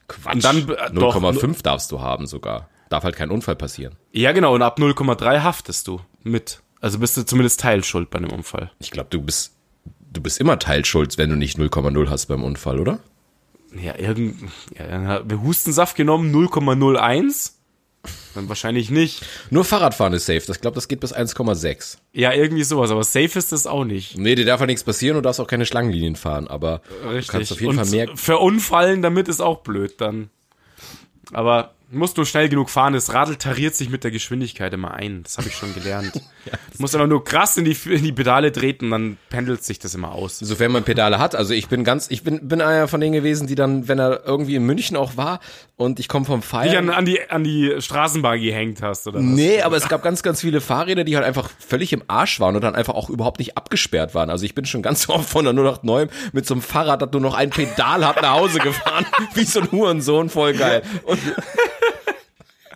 [0.08, 0.36] Quatsch.
[0.36, 2.70] Und dann, äh, doch, 0,5 darfst du haben sogar.
[2.90, 3.96] Darf halt kein Unfall passieren.
[4.12, 6.62] Ja, genau, und ab 0,3 haftest du mit.
[6.82, 8.72] Also bist du zumindest teilschuld bei einem Unfall.
[8.80, 9.54] Ich glaube, du bist,
[10.12, 13.00] du bist immer teilschuld, wenn du nicht 0,0 hast beim Unfall, oder?
[13.82, 14.36] Ja, irgend,
[14.78, 17.54] ja, dann hat- wir Hustensaft genommen, 0,01.
[18.34, 19.24] Dann wahrscheinlich nicht.
[19.52, 20.52] Nur Fahrradfahren ist safe.
[20.52, 22.00] Ich glaube, das geht bis 1,6.
[22.14, 24.18] Ja, irgendwie sowas, aber safe ist das auch nicht.
[24.18, 27.28] Nee, dir darf ja nichts passieren, du darfst auch keine Schlangenlinien fahren, aber Richtig.
[27.28, 28.10] du kannst auf jeden und Fall mehr.
[28.18, 30.32] Verunfallen damit ist auch blöd dann.
[31.32, 32.94] Aber Musst nur schnell genug fahren.
[32.94, 35.24] Das Radl tariert sich mit der Geschwindigkeit immer ein.
[35.24, 36.16] Das habe ich schon gelernt.
[36.46, 39.80] ja, du musst einfach nur krass in die, in die Pedale treten, dann pendelt sich
[39.80, 40.40] das immer aus.
[40.40, 41.36] Sofern man Pedale hat.
[41.36, 44.26] Also ich bin ganz, ich bin, bin einer von denen gewesen, die dann, wenn er
[44.26, 45.40] irgendwie in München auch war
[45.76, 46.70] und ich komme vom Feiern.
[46.70, 49.26] Dich an, an, die, an die Straßenbahn gehängt hast, oder was?
[49.26, 52.56] Nee, aber es gab ganz, ganz viele Fahrräder, die halt einfach völlig im Arsch waren
[52.56, 54.30] und dann einfach auch überhaupt nicht abgesperrt waren.
[54.30, 57.22] Also ich bin schon ganz oft von der 089 mit so einem Fahrrad, das nur
[57.22, 59.06] noch ein Pedal hat, nach Hause gefahren.
[59.34, 60.84] Wie so ein Hurensohn, voll geil.
[61.04, 61.20] Und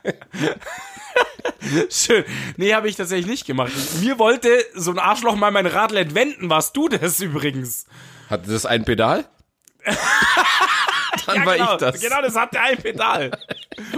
[1.89, 2.23] Schön.
[2.57, 3.71] Nee, habe ich tatsächlich nicht gemacht.
[4.01, 6.49] Mir wollte so ein Arschloch mal mein Radl entwenden.
[6.49, 7.85] Warst du das übrigens?
[8.29, 9.25] Hatte das ein Pedal?
[11.25, 12.01] Dann Ja, war genau, ich das.
[12.01, 13.31] Genau, das hatte ein Pedal.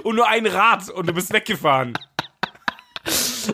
[0.03, 1.93] Und nur ein Rad und du bist weggefahren.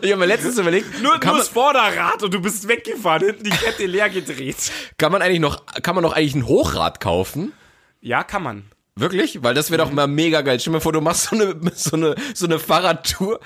[0.02, 3.24] Ich habe mir letztens überlegt, Nur, kann, nur das Vorderrad und du bist weggefahren.
[3.26, 4.70] Hinten die Kette leer gedreht.
[4.98, 7.52] kann man eigentlich noch, kann man noch eigentlich ein Hochrad kaufen?
[8.00, 8.64] Ja, kann man.
[8.96, 9.42] Wirklich?
[9.42, 10.60] Weil das wäre doch mal mega geil.
[10.60, 13.40] Stell dir mal vor, du machst so eine, so eine, so eine Fahrradtour.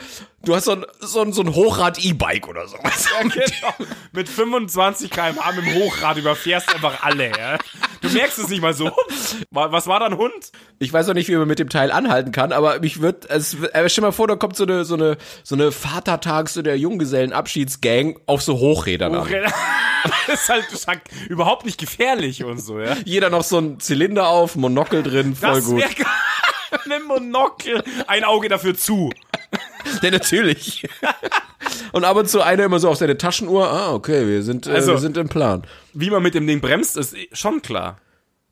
[0.45, 2.77] Du hast so ein, so ein, so ein Hochrad-E-Bike oder so.
[3.23, 3.75] Genau.
[4.13, 7.59] Mit 25 km/h mit dem Hochrad überfährst einfach alle, ja.
[8.01, 8.91] Du merkst es nicht mal so.
[9.51, 10.33] Wa- Was war da ein Hund?
[10.79, 13.55] Ich weiß noch nicht, wie man mit dem Teil anhalten kann, aber mich wird, es,
[13.55, 16.75] äh, stell dir mal vor, da kommt so eine, so eine, so eine Vatertags- oder
[16.77, 19.29] Junggesellenabschiedsgang auf so Hochrädern an.
[20.29, 22.97] Das ist halt, das ist überhaupt nicht gefährlich und so, ja.
[23.05, 25.83] Jeder noch so ein Zylinder auf, Monokel drin, voll Das gut.
[26.87, 27.83] Mit Monokel.
[28.07, 29.11] Ein Auge dafür zu.
[30.03, 30.87] Ja, natürlich.
[31.93, 33.69] Und ab und zu einer immer so auf seine Taschenuhr.
[33.71, 35.67] Ah, okay, wir sind, äh, Also- wir sind im Plan.
[35.95, 37.99] Wie man mit dem Ding bremst, ist schon klar.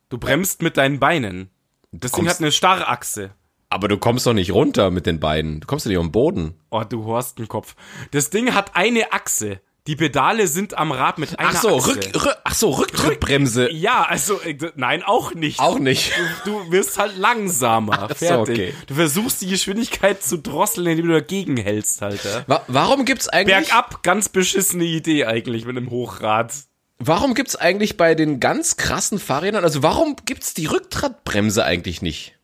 [0.08, 1.50] Du bremst mit deinen Beinen.
[1.92, 3.30] Das Ding hat eine Starrachse.
[3.68, 5.60] Aber du kommst doch nicht runter mit den Beinen.
[5.60, 6.54] Du kommst doch nicht am Boden.
[6.70, 7.74] Oh, du hast einen Kopf.
[8.12, 9.60] Das Ding hat eine Achse.
[9.86, 11.88] Die Pedale sind am Rad mit einer Ach so, Achse.
[11.90, 13.70] Rück, Rück, ach so, Rücktrittbremse.
[13.72, 15.60] Ja, also, äh, nein, auch nicht.
[15.60, 16.12] Auch nicht.
[16.44, 18.08] Du wirst halt langsamer.
[18.08, 18.54] so, Fertig.
[18.54, 18.74] okay.
[18.88, 22.44] Du versuchst die Geschwindigkeit zu drosseln, indem du dagegen hältst, Alter.
[22.48, 26.52] Wa warum gibt's eigentlich, Bergab, ganz beschissene Idee eigentlich mit einem Hochrad.
[26.98, 32.34] warum gibt's eigentlich bei den ganz krassen Fahrrädern, also warum gibt's die Rücktrittbremse eigentlich nicht?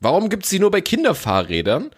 [0.00, 1.90] Warum gibt's die nur bei Kinderfahrrädern?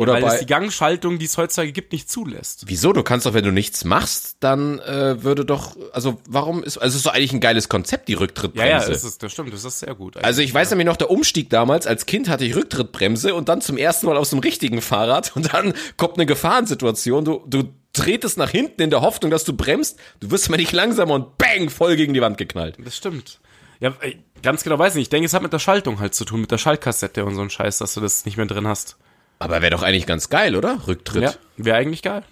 [0.00, 2.62] Oder Weil bei, es die Gangschaltung, die es heutzutage gibt, nicht zulässt.
[2.66, 2.94] wieso?
[2.94, 6.88] Du kannst doch, wenn du nichts machst, dann äh, würde doch, also warum ist, also
[6.88, 8.66] es ist doch eigentlich ein geiles Konzept, die Ja, Rücktrittbremse.
[8.70, 10.16] ja, das, ist, das stimmt, das ist sehr gut.
[10.16, 13.60] Also ich weiß nämlich noch, der Umstieg damals, als Kind hatte ich Rücktrittbremse und dann
[13.60, 18.38] zum ersten Mal aus dem richtigen Fahrrad und dann kommt eine Gefahrensituation, du, du tretest
[18.38, 21.68] nach hinten in der Hoffnung, dass du bremst, du wirst mal nicht langsamer und bang,
[21.68, 22.76] voll gegen die Wand geknallt.
[22.82, 23.38] Das stimmt.
[23.80, 25.02] Ja, ey, ganz genau weiß nicht.
[25.02, 27.42] Ich denke, es hat mit der Schaltung halt zu tun, mit der Schaltkassette und so
[27.42, 28.96] ein Scheiß, dass du das nicht mehr drin hast.
[29.40, 30.86] Aber wäre doch eigentlich ganz geil, oder?
[30.86, 31.22] Rücktritt.
[31.22, 32.22] Ja, wäre eigentlich geil.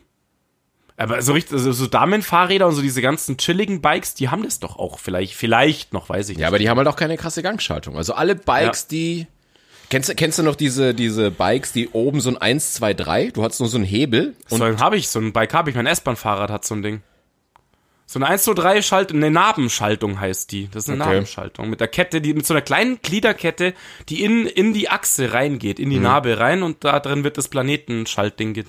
[0.97, 4.59] Aber so richtig, also so Damenfahrräder und so diese ganzen chilligen Bikes, die haben das
[4.61, 6.43] doch auch vielleicht, vielleicht noch, weiß ich nicht.
[6.43, 7.97] Ja, aber die haben halt auch keine krasse Gangschaltung.
[7.97, 8.89] Also alle Bikes, Ja.
[8.91, 9.27] die
[9.91, 13.31] Kennst du, kennst du noch diese, diese Bikes, die oben so ein 1, 2, 3,
[13.31, 15.77] du hast nur so einen Hebel so einen habe ich, so ein Bike habe ich,
[15.77, 17.01] mein S-Bahn-Fahrrad hat so ein Ding.
[18.11, 20.69] So eine 1 zu 3 Schaltung, eine Nabenschaltung heißt die.
[20.73, 21.13] Das ist eine Okay.
[21.13, 21.69] Nabenschaltung.
[21.69, 23.75] Mit der Kette, die, mit so einer kleinen Gliederkette,
[24.09, 25.85] die in, in die Achse reingeht, Mhm.
[25.85, 28.65] in die Narbe rein und da drin wird das Planetenschaltding, ge-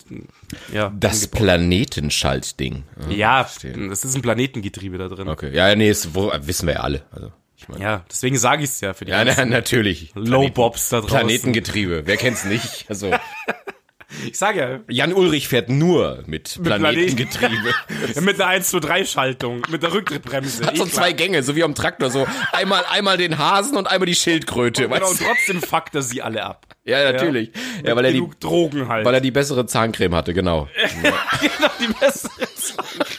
[0.73, 0.91] ja.
[0.99, 1.39] Das angebaut.
[1.41, 2.83] Planetenschaltding.
[3.09, 3.87] Ja, verstehe.
[3.87, 5.29] das ist ein Planetengetriebe da drin.
[5.29, 5.55] Okay.
[5.55, 7.03] Ja, nee, ist, wo, wissen wir ja alle.
[7.11, 7.81] Also, ich meine.
[7.81, 10.11] Ja, deswegen sage ich es ja für die Ja, na, natürlich.
[10.15, 11.15] Low-Bobs da draußen.
[11.17, 12.01] Planetengetriebe.
[12.05, 12.87] Wer kennt's nicht?
[12.89, 13.11] Also,
[14.25, 17.73] Ich sage ja, Jan Ulrich fährt nur mit Planetengetriebe.
[18.21, 20.65] mit einer 1 zu 3 Schaltung, mit der Rücktrittbremse.
[20.65, 20.95] Hat so klar.
[20.95, 24.83] zwei Gänge, so wie am Traktor, so einmal, einmal den Hasen und einmal die Schildkröte.
[24.83, 26.65] Genau, weißt und trotzdem fuckt er sie alle ab.
[26.85, 27.51] Ja, natürlich.
[27.83, 29.05] Ja, weil er die, Drogen halt.
[29.05, 30.67] weil er die bessere Zahncreme hatte, genau.
[31.41, 33.18] genau die bessere Zahncreme.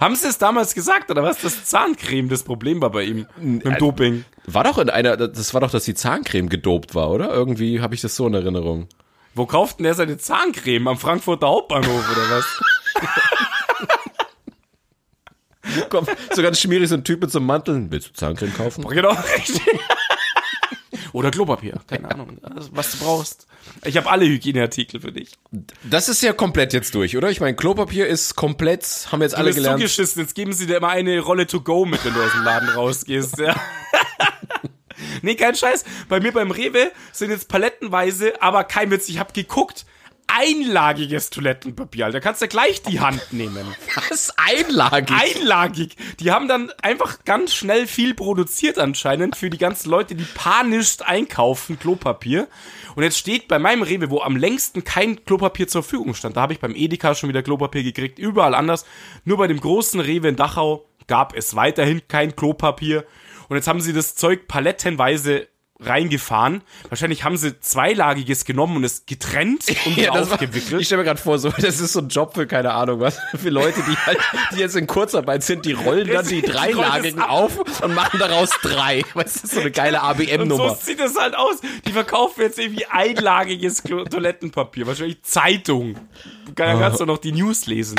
[0.00, 1.40] Haben sie es damals gesagt, oder was?
[1.40, 3.26] Das Zahncreme das Problem war bei ihm.
[3.38, 4.24] Mit dem Doping.
[4.46, 7.30] War doch in einer, das war doch, dass die Zahncreme gedopt war, oder?
[7.32, 8.88] Irgendwie habe ich das so in Erinnerung.
[9.34, 10.88] Wo kauft denn der seine Zahncreme?
[10.88, 12.46] Am Frankfurter Hauptbahnhof oder was?
[15.90, 17.86] Komm, so ganz schmierig, so ein Typ mit so einem Mantel.
[17.90, 18.86] Willst du Zahncreme kaufen?
[18.88, 19.62] genau, richtig.
[21.16, 23.46] Oder Klopapier, keine Ahnung, also, was du brauchst.
[23.86, 25.30] Ich habe alle Hygieneartikel für dich.
[25.82, 27.30] Das ist ja komplett jetzt durch, oder?
[27.30, 29.80] Ich meine, Klopapier ist komplett, haben wir jetzt Du alle bist gelernt.
[29.80, 32.44] zugeschissen, jetzt geben sie dir immer eine Rolle to go mit, wenn du aus dem
[32.44, 33.56] Laden rausgehst, ja.
[35.22, 35.86] nee, kein Scheiß.
[36.10, 39.86] Bei mir beim Rewe sind jetzt palettenweise, aber kein Witz, ich hab geguckt,
[40.26, 42.10] einlagiges Toilettenpapier.
[42.10, 43.66] Da kannst du gleich die Hand nehmen.
[43.94, 44.32] Was?
[44.36, 45.16] Einlagig?
[45.16, 45.96] Einlagig.
[46.20, 50.96] Die haben dann einfach ganz schnell viel produziert anscheinend für die ganzen Leute, die panisch
[51.04, 52.48] einkaufen Klopapier.
[52.94, 56.42] Und jetzt steht bei meinem Rewe, wo am längsten kein Klopapier zur Verfügung stand, da
[56.42, 58.86] habe ich beim Edeka schon wieder Klopapier gekriegt, überall anders.
[59.24, 63.04] Nur bei dem großen Rewe in Dachau gab es weiterhin kein Klopapier.
[63.48, 65.46] Und jetzt haben sie das Zeug palettenweise
[65.80, 66.62] reingefahren.
[66.88, 70.80] Wahrscheinlich haben sie zweilagiges genommen und es getrennt und Ja, das war, aufgewickelt.
[70.80, 73.18] ich stelle mir gerade vor, so, das ist so ein Job für keine Ahnung was,
[73.36, 74.18] für Leute, die halt,
[74.54, 78.50] die jetzt in Kurzarbeit sind, die rollen dann die dreilagigen das auf und machen daraus
[78.62, 79.02] drei.
[79.14, 80.74] Weißt du, das ist so eine geile und so ABM-Nummer.
[80.76, 81.56] sieht es halt aus.
[81.86, 85.98] Die verkaufen jetzt irgendwie einlagiges Toilettenpapier, wahrscheinlich Zeitung.
[86.54, 87.96] Dann kannst du noch die News lesen.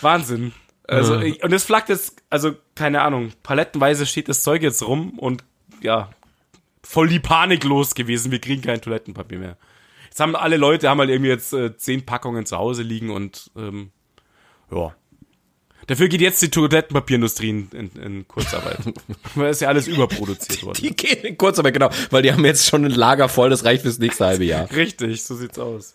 [0.00, 0.52] Wahnsinn.
[0.88, 5.42] Also, und es flackt jetzt, also, keine Ahnung, palettenweise steht das Zeug jetzt rum und
[5.82, 6.10] ja,
[6.82, 8.32] voll die Panik los gewesen.
[8.32, 9.56] Wir kriegen kein Toilettenpapier mehr.
[10.04, 13.50] Jetzt haben alle Leute, haben halt irgendwie jetzt äh, zehn Packungen zu Hause liegen und
[13.56, 13.90] ähm,
[14.70, 14.94] ja.
[15.88, 18.78] Dafür geht jetzt die Toilettenpapierindustrie in, in, in Kurzarbeit.
[19.34, 20.78] Weil ist ja alles überproduziert worden.
[20.80, 23.82] Die gehen in Kurzarbeit, genau, weil die haben jetzt schon ein Lager voll, das reicht
[23.82, 24.68] fürs nächste halbe Jahr.
[24.72, 25.94] Richtig, so sieht's aus.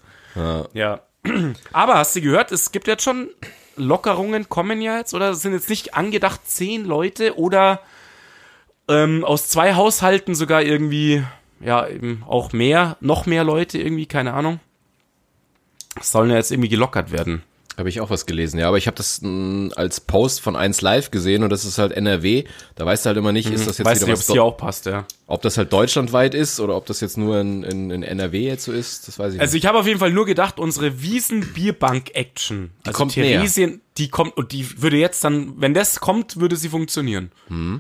[0.74, 1.02] Ja.
[1.74, 3.30] Aber hast du gehört, es gibt jetzt schon
[3.76, 7.82] Lockerungen, kommen ja jetzt, oder es sind jetzt nicht angedacht zehn Leute oder
[8.92, 11.24] ähm, aus zwei Haushalten sogar irgendwie,
[11.60, 14.60] ja, eben auch mehr, noch mehr Leute irgendwie, keine Ahnung.
[16.02, 17.44] Sollen ja jetzt irgendwie gelockert werden.
[17.78, 20.82] Habe ich auch was gelesen, ja, aber ich habe das mh, als Post von 1
[20.82, 22.44] Live gesehen und das ist halt NRW.
[22.76, 24.44] Da weißt du halt immer nicht, ist das jetzt Weißt wieder nicht, ob was, hier
[24.44, 25.06] auch passt, ja.
[25.26, 28.66] ob das halt deutschlandweit ist oder ob das jetzt nur in, in, in NRW jetzt
[28.66, 32.72] so ist, das weiß ich Also ich habe auf jeden Fall nur gedacht, unsere Wiesen-Bierbank-Action,
[32.86, 33.40] also kommt näher.
[33.40, 37.32] Theresien, die kommt und die würde jetzt dann, wenn das kommt, würde sie funktionieren.
[37.48, 37.80] Hm.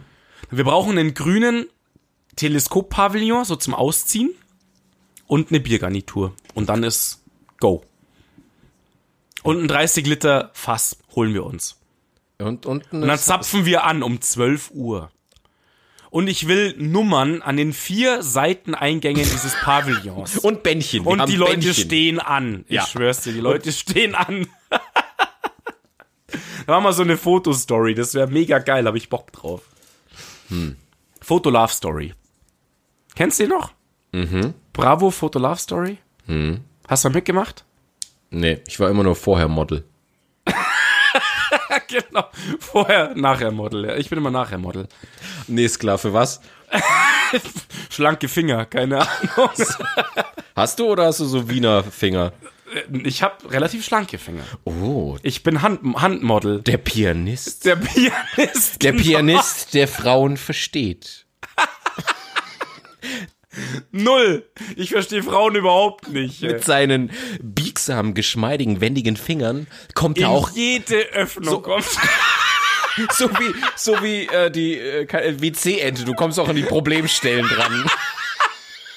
[0.52, 1.68] Wir brauchen einen grünen
[2.36, 4.32] Teleskop-Pavillon, so zum Ausziehen
[5.28, 6.34] und eine Biergarnitur.
[6.54, 7.24] Und dann ist
[7.60, 7.84] Go.
[9.44, 11.78] Und ein 30 Liter Fass holen wir uns.
[12.38, 15.12] Und, und, Und dann zapfen wir an um 12 Uhr.
[16.10, 20.38] Und ich will Nummern an den vier Seiteneingängen dieses Pavillons.
[20.40, 21.06] und Bändchen.
[21.06, 21.74] wir Und die Leute Bändchen.
[21.74, 22.66] stehen an.
[22.68, 22.86] Ich Ja.
[22.86, 24.48] schwör's dir, die Leute stehen an.
[24.70, 24.82] da
[26.68, 29.62] war mal so eine Fotostory, das wäre mega geil, habe ich Bock drauf.
[30.52, 30.76] Hm.
[31.22, 32.14] Foto-Love Story.
[33.16, 33.72] Kennst du die noch?
[34.12, 34.54] Mhm.
[34.74, 35.98] Bravo Foto Love Story?
[36.26, 36.62] Hm.
[36.88, 37.66] Hast du mal mitgemacht?
[38.30, 39.86] Nee, ich war immer nur vorher Model.
[41.88, 42.26] genau.
[42.60, 43.86] Vorher, nachher Model.
[43.86, 43.96] Ja.
[43.96, 44.88] Ich bin immer nachher Model.
[45.48, 46.42] Nee, ist klar, für was?
[47.90, 49.50] Schlanke Finger, keine Ahnung.
[50.56, 52.34] Hast du oder hast du so Wiener Finger?
[53.04, 54.44] Ich habe relativ schlanke Finger.
[54.64, 56.62] Oh, Ich bin Hand, Handmodel.
[56.62, 57.66] der Pianist.
[57.66, 58.82] Der Pianist.
[58.82, 59.04] Der genau.
[59.04, 61.26] Pianist, der Frauen versteht.
[63.92, 64.50] Null.
[64.78, 66.42] Ich verstehe Frauen überhaupt nicht.
[66.42, 67.12] Mit seinen
[67.42, 71.86] biegsamen, geschmeidigen, wendigen Fingern kommt In er auch jede Öffnung kommt.
[73.12, 76.06] so wie so wie äh, die äh, WC-Ente.
[76.06, 77.90] Du kommst auch an die Problemstellen dran.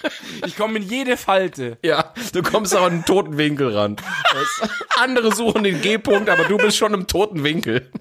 [0.46, 1.78] Ich komme in jede Falte.
[1.82, 3.96] Ja, du kommst auch an den toten Winkel ran.
[4.32, 7.90] Das, andere suchen den G-Punkt, aber du bist schon im toten Winkel.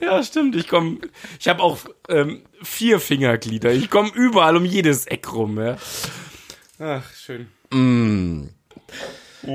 [0.00, 0.56] Ja, stimmt.
[0.56, 0.98] Ich komme.
[1.38, 1.78] Ich habe auch
[2.08, 3.72] ähm, vier Fingerglieder.
[3.72, 5.60] Ich komme überall um jedes Eck rum.
[5.60, 5.76] Ja.
[6.78, 7.48] Ach, schön.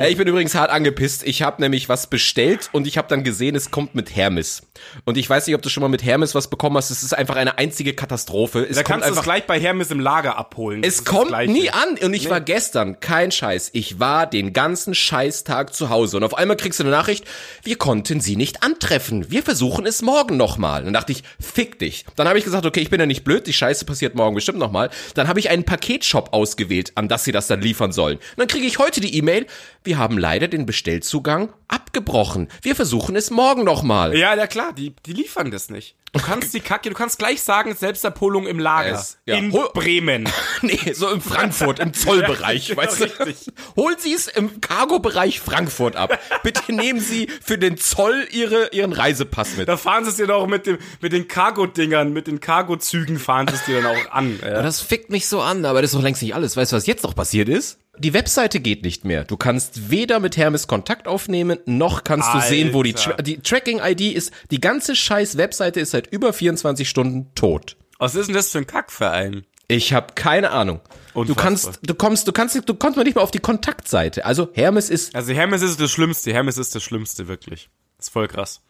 [0.01, 1.23] Äh, Ich bin übrigens hart angepisst.
[1.23, 4.63] Ich habe nämlich was bestellt und ich habe dann gesehen, es kommt mit Hermes.
[5.05, 6.89] Und ich weiß nicht, ob du schon mal mit Hermes was bekommen hast.
[6.89, 8.65] Es ist einfach eine einzige Katastrophe.
[8.69, 10.83] Es Da kommt kannst du es gleich bei Hermes im Lager abholen.
[10.83, 11.97] Es kommt nie an.
[12.01, 16.17] Und ich war gestern, kein Scheiß, ich war den ganzen Scheißtag zu Hause.
[16.17, 17.25] Und auf einmal kriegst du eine Nachricht,
[17.63, 19.29] wir konnten sie nicht antreffen.
[19.31, 20.83] Wir versuchen es morgen nochmal.
[20.83, 22.05] Dann dachte ich, fick dich.
[22.15, 24.59] Dann habe ich gesagt, okay, ich bin ja nicht blöd, die Scheiße passiert morgen bestimmt
[24.59, 24.89] nochmal.
[25.15, 28.17] Dann habe ich einen Paketshop ausgewählt, an das sie das dann liefern sollen.
[28.17, 29.45] Und dann kriege ich heute die E-Mail,
[29.83, 32.47] wir haben leider den Bestellzugang abgebrochen.
[32.61, 34.15] Wir versuchen es morgen nochmal.
[34.17, 35.95] Ja, ja klar, die, die liefern das nicht.
[36.13, 38.91] Du kannst die Kacke, du kannst gleich sagen, Selbstabholung im Lager.
[38.93, 39.35] Es- ja.
[39.35, 40.29] In Hol- Bremen.
[40.61, 43.03] Nee, so im Frankfurt, im Zollbereich, Ja, weißt du?
[43.03, 43.51] richtig.
[43.75, 46.17] Holen Sie es im Cargo-Bereich Frankfurt ab.
[46.43, 49.67] Bitte nehmen Sie für den Zoll Ihre, Ihren Reisepass mit.
[49.67, 53.47] Da fahren sie es dir doch mit, dem, mit den Cargo-Dingern, mit den Cargo-Zügen fahren
[53.49, 54.39] sie es dir dann auch an.
[54.41, 54.61] Ja.
[54.61, 56.55] Das fickt mich so an, aber das ist doch längst nicht alles.
[56.55, 57.79] Weißt du, was jetzt noch passiert ist?
[57.99, 59.23] Die Webseite geht nicht mehr.
[59.23, 63.11] Du kannst weder mit Hermes Kontakt aufnehmen, noch kannst du sehen, wo die, Alter.
[63.17, 64.31] Tra die Tracking-ID ist.
[64.49, 67.77] Die ganze scheiß Webseite ist seit über 24 Stunden tot.
[67.99, 69.45] Was ist denn das für ein Kackverein?
[69.67, 70.81] Ich habe keine Ahnung.
[71.13, 71.43] Du Unfassbar.
[71.45, 74.25] kannst, du kommst, du kannst, du kommst mal nicht mal auf die Kontaktseite.
[74.25, 76.33] Also Hermes ist, Also Hermes ist das Schlimmste.
[76.33, 77.69] Hermes ist das Schlimmste, wirklich.
[77.97, 78.61] Das ist voll krass.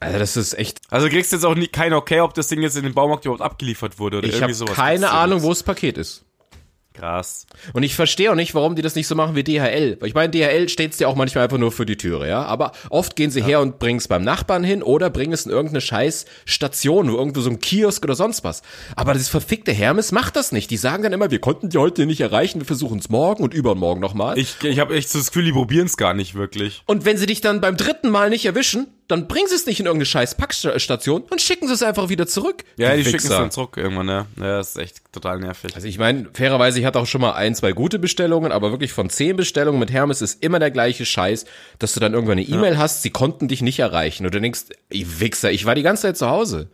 [0.00, 0.80] also das ist echt.
[0.90, 3.24] Also kriegst du jetzt auch nie, kein Okay, ob das Ding jetzt in den Baumarkt
[3.24, 4.74] überhaupt abgeliefert wurde oder Ich irgendwie habe sowas.
[4.74, 6.24] keine Ahnung, wo das Paket ist.
[6.96, 7.46] Krass.
[7.74, 9.98] Und ich verstehe auch nicht, warum die das nicht so machen wie DHL.
[10.00, 12.42] Weil ich meine, DHL steht's dir auch manchmal einfach nur für die Türe, ja.
[12.44, 15.52] Aber oft gehen sie her und bringen es beim Nachbarn hin oder bringen es in
[15.52, 18.62] irgendeine scheiß Station, wo irgendwo so ein Kiosk oder sonst was.
[18.94, 20.70] Aber das verfickte Hermes macht das nicht.
[20.70, 23.52] Die sagen dann immer, wir konnten die heute nicht erreichen, wir versuchen es morgen und
[23.52, 24.38] übermorgen nochmal.
[24.38, 26.82] Ich, ich habe echt so das Gefühl, die probieren es gar nicht wirklich.
[26.86, 29.78] Und wenn sie dich dann beim dritten Mal nicht erwischen, dann bringen sie es nicht
[29.78, 32.64] in irgendeine scheiß Packstation, dann schicken sie es einfach wieder zurück.
[32.76, 34.26] Ja, die, schicken es dann zurück irgendwann, ja.
[34.36, 35.74] Ja, das ist echt total nervig.
[35.74, 38.92] Also ich meine, fairerweise, ich hatte auch schon mal ein, zwei gute Bestellungen, aber wirklich
[38.92, 41.44] von zehn Bestellungen mit Hermes ist immer der gleiche Scheiß,
[41.78, 44.26] dass du dann irgendwann eine E-Mail hast, sie konnten dich nicht erreichen.
[44.26, 46.68] Und du denkst, ey Wichser, ich war die ganze Zeit zu Hause.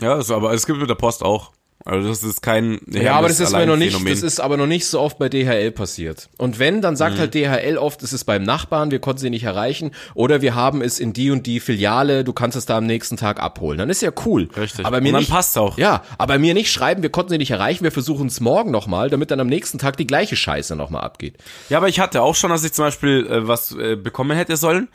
[0.00, 1.52] Ja, also, aber es gibt mit der Post auch.
[1.84, 4.12] Also das ist kein Ja, aber das ist mir noch nicht, Phänomen.
[4.12, 6.28] das ist aber noch nicht so oft bei DHL passiert.
[6.36, 6.98] Und wenn, dann Mhm.
[6.98, 10.54] sagt halt DHL oft, es ist beim Nachbarn, wir konnten sie nicht erreichen, oder wir
[10.54, 13.78] haben es in die und die Filiale, du kannst es da am nächsten Tag abholen.
[13.78, 14.48] Dann ist ja cool.
[14.56, 14.84] Richtig.
[14.84, 15.78] Aber mir Und dann nicht, passt's auch.
[15.78, 19.08] Ja, aber mir nicht schreiben, wir konnten sie nicht erreichen, wir versuchen es morgen nochmal,
[19.08, 21.38] damit dann am nächsten Tag die gleiche Scheiße nochmal abgeht.
[21.70, 24.56] Ja, aber ich hatte auch schon, dass ich zum Beispiel äh, was äh, bekommen hätte
[24.58, 24.88] sollen.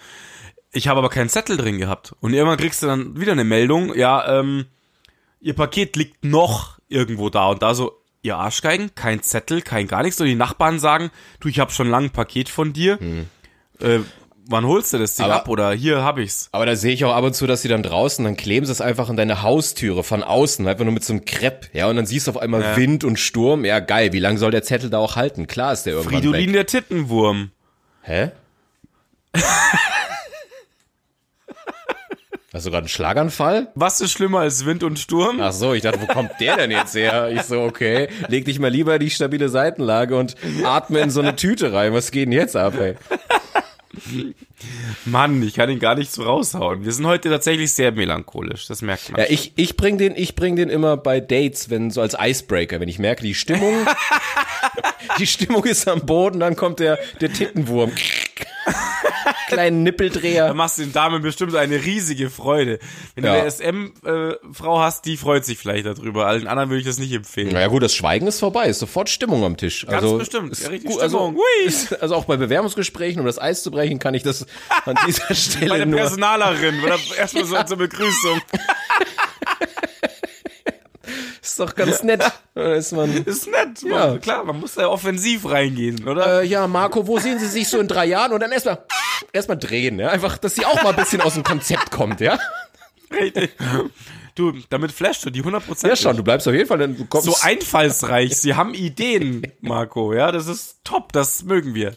[0.72, 2.14] Ich habe aber keinen Zettel drin gehabt.
[2.20, 4.66] Und irgendwann kriegst du dann wieder eine Meldung, ja, ähm,
[5.42, 10.04] ihr Paket liegt noch irgendwo da und da so, ihr Arschgeigen, kein Zettel, kein gar
[10.04, 10.20] nichts.
[10.20, 13.00] Und die Nachbarn sagen, du, ich habe schon lange ein Paket von dir.
[13.80, 14.00] Äh,
[14.48, 15.48] wann holst du das Ding Aber- ab?
[15.50, 16.50] Oder hier hab ich's.
[16.52, 18.72] Aber da sehe ich auch ab und zu, dass sie dann draußen, dann kleben sie
[18.72, 21.96] es einfach in deine Haustüre von außen, einfach nur mit so einem Krepp, ja, und
[21.98, 22.78] dann siehst du auf einmal Ja.
[22.78, 25.46] Wind und Sturm, ja geil, wie lange soll der Zettel da auch halten?
[25.48, 26.54] Klar ist der irgendwann Fridolin weg.
[26.54, 27.52] der Tittenwurm.
[28.02, 28.32] Hä?
[32.56, 33.68] Hast du gerade einen Schlaganfall?
[33.76, 35.42] Was ist schlimmer als Wind und Sturm?
[35.42, 37.30] Ach so, ich dachte, wo kommt der denn jetzt her?
[37.30, 41.20] Ich so, okay, leg dich mal lieber in die stabile Seitenlage und atme in so
[41.20, 41.92] eine Tüte rein.
[41.92, 42.96] Was geht denn jetzt ab, ey?
[45.04, 46.86] Mann, ich kann ihn gar nicht so raushauen.
[46.86, 49.20] Wir sind heute tatsächlich sehr melancholisch, das merkt man.
[49.20, 52.80] Ja, ich, ich bring den, ich bring den immer bei Dates, wenn so als Icebreaker,
[52.80, 53.86] wenn ich merke, die Stimmung,
[55.20, 57.92] die Stimmung ist am Boden, dann kommt der, der Tittenwurm.
[59.56, 60.54] Kleinen Da Nippeldreher.
[60.54, 62.80] machst du den Damen bestimmt eine riesige Freude.
[63.16, 63.34] Wenn Ja.
[63.34, 66.28] du eine SM-Frau hast, die freut sich vielleicht darüber.
[66.28, 67.50] Allen anderen würde ich das nicht empfehlen.
[67.54, 69.86] Naja gut, das Schweigen ist vorbei, ist sofort Stimmung am Tisch.
[69.86, 70.52] Ganz also, bestimmt.
[70.52, 71.40] ist Ja, richtig gut, also, Stimmung.
[71.66, 74.46] Ist, also auch bei Bewerbungsgesprächen, um das Eis zu brechen, kann ich das
[74.86, 76.00] an dieser Bei Stelle der nur.
[76.00, 78.42] Personalerin oder erstmal so zur Begrüßung.
[81.42, 82.24] Ist doch ganz nett.
[82.56, 83.24] Da ist man.
[83.26, 83.84] Ist nett.
[83.84, 84.08] Ja.
[84.08, 86.42] Man, klar, man muss da offensiv reingehen, oder?
[86.42, 88.34] Äh, ja, Marco, wo sehen Sie sich so in drei Jahren?
[88.34, 88.80] Und dann erstmal
[89.36, 90.10] erstmal drehen, ja?
[90.10, 92.40] Einfach, dass sie auch mal ein bisschen aus dem Konzept kommt, ja?
[93.12, 93.52] Richtig.
[94.36, 95.88] Du, damit flashst du die 100%.
[95.88, 97.26] Ja, schon, du bleibst auf jeden Fall, denn du kommst.
[97.26, 98.36] So einfallsreich.
[98.36, 100.14] Sie haben Ideen, Marco.
[100.14, 101.14] Ja, das ist top.
[101.14, 101.96] Das mögen wir.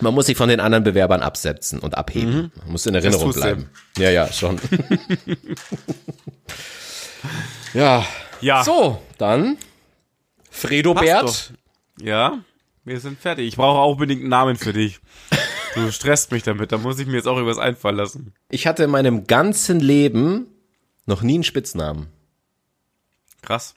[0.00, 2.52] Man muss sich von den anderen Bewerbern absetzen und abheben.
[2.56, 3.70] Man muss in Erinnerung bleiben.
[3.96, 4.60] Ja, ja, schon.
[7.74, 8.06] ja.
[8.40, 8.62] Ja.
[8.62, 9.56] So, dann
[10.50, 11.52] Fredo Passt Bert.
[12.00, 12.38] Ja,
[12.84, 13.48] wir sind fertig.
[13.48, 15.00] Ich brauche auch unbedingt einen Namen für dich.
[15.74, 16.72] Du stresst mich damit.
[16.72, 18.34] Da muss ich mir jetzt auch irgendwas einfallen lassen.
[18.48, 20.46] Ich hatte in meinem ganzen Leben
[21.06, 22.08] noch nie einen Spitznamen.
[23.42, 23.74] Krass.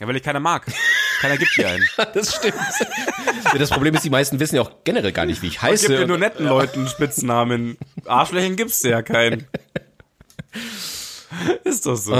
[0.00, 0.66] Ja, weil ich keiner mag.
[1.20, 1.84] Keiner gibt dir einen.
[2.14, 2.54] Das stimmt.
[3.58, 5.86] das Problem ist, die meisten wissen ja auch generell gar nicht, wie ich Es heiße.
[5.88, 7.78] gibt ja nur netten Leuten Spitznamen.
[8.04, 9.46] Arschlöchern gibt's ja keinen.
[11.64, 12.14] Ist doch so.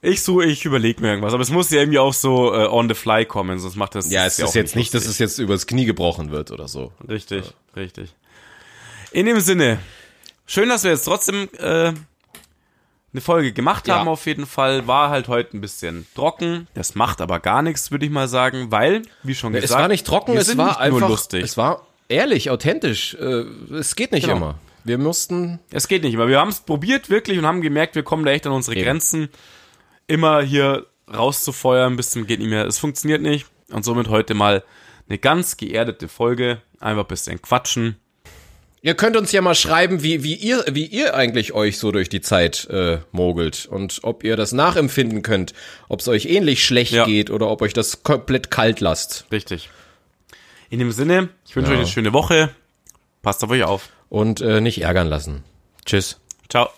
[0.00, 2.88] Ich suche, ich überlege mir irgendwas, aber es muss ja irgendwie auch so äh, on
[2.88, 5.12] the fly kommen, sonst macht das ja, es ist auch jetzt nicht, dass lustig.
[5.14, 6.92] es jetzt übers Knie gebrochen wird oder so.
[7.08, 8.14] Richtig, richtig.
[9.10, 9.78] In dem Sinne,
[10.46, 11.92] schön, dass wir jetzt trotzdem äh,
[13.12, 13.96] eine Folge gemacht Ja.
[13.98, 14.86] haben auf jeden Fall.
[14.86, 16.68] War halt heute ein bisschen trocken.
[16.74, 19.88] Das macht aber gar nichts, würde ich mal sagen, weil, wie schon gesagt, Es war
[19.88, 21.42] nicht trocken, es war einfach, nur lustig.
[21.42, 23.14] es war ehrlich, authentisch.
[23.14, 23.44] Äh,
[23.74, 24.36] es geht nicht Genau.
[24.36, 24.54] immer.
[24.84, 26.28] Wir mussten, Es geht nicht mehr.
[26.28, 28.84] Wir haben es probiert wirklich und haben gemerkt, wir kommen da echt an unsere Eben.
[28.84, 29.28] Grenzen.
[30.08, 32.66] Immer hier rauszufeuern bis zum geht nicht mehr.
[32.66, 33.46] Es funktioniert nicht.
[33.70, 34.64] Und somit heute mal
[35.08, 36.60] eine ganz geerdete Folge.
[36.80, 37.96] Einfach ein bisschen quatschen.
[38.80, 42.08] Ihr könnt uns ja mal schreiben, wie, wie ihr, wie ihr eigentlich euch so durch
[42.08, 45.52] die Zeit äh, mogelt und ob ihr das nachempfinden könnt,
[45.88, 47.04] ob es euch ähnlich schlecht Ja.
[47.04, 49.26] geht oder ob euch das komplett kalt lasst.
[49.32, 49.68] Richtig.
[50.70, 51.76] In dem Sinne, ich wünsche Ja.
[51.76, 52.50] euch eine schöne Woche.
[53.22, 53.88] Passt auf euch auf.
[54.10, 55.42] Und äh, nicht ärgern lassen.
[55.84, 56.20] Tschüss.
[56.48, 56.68] Ciao.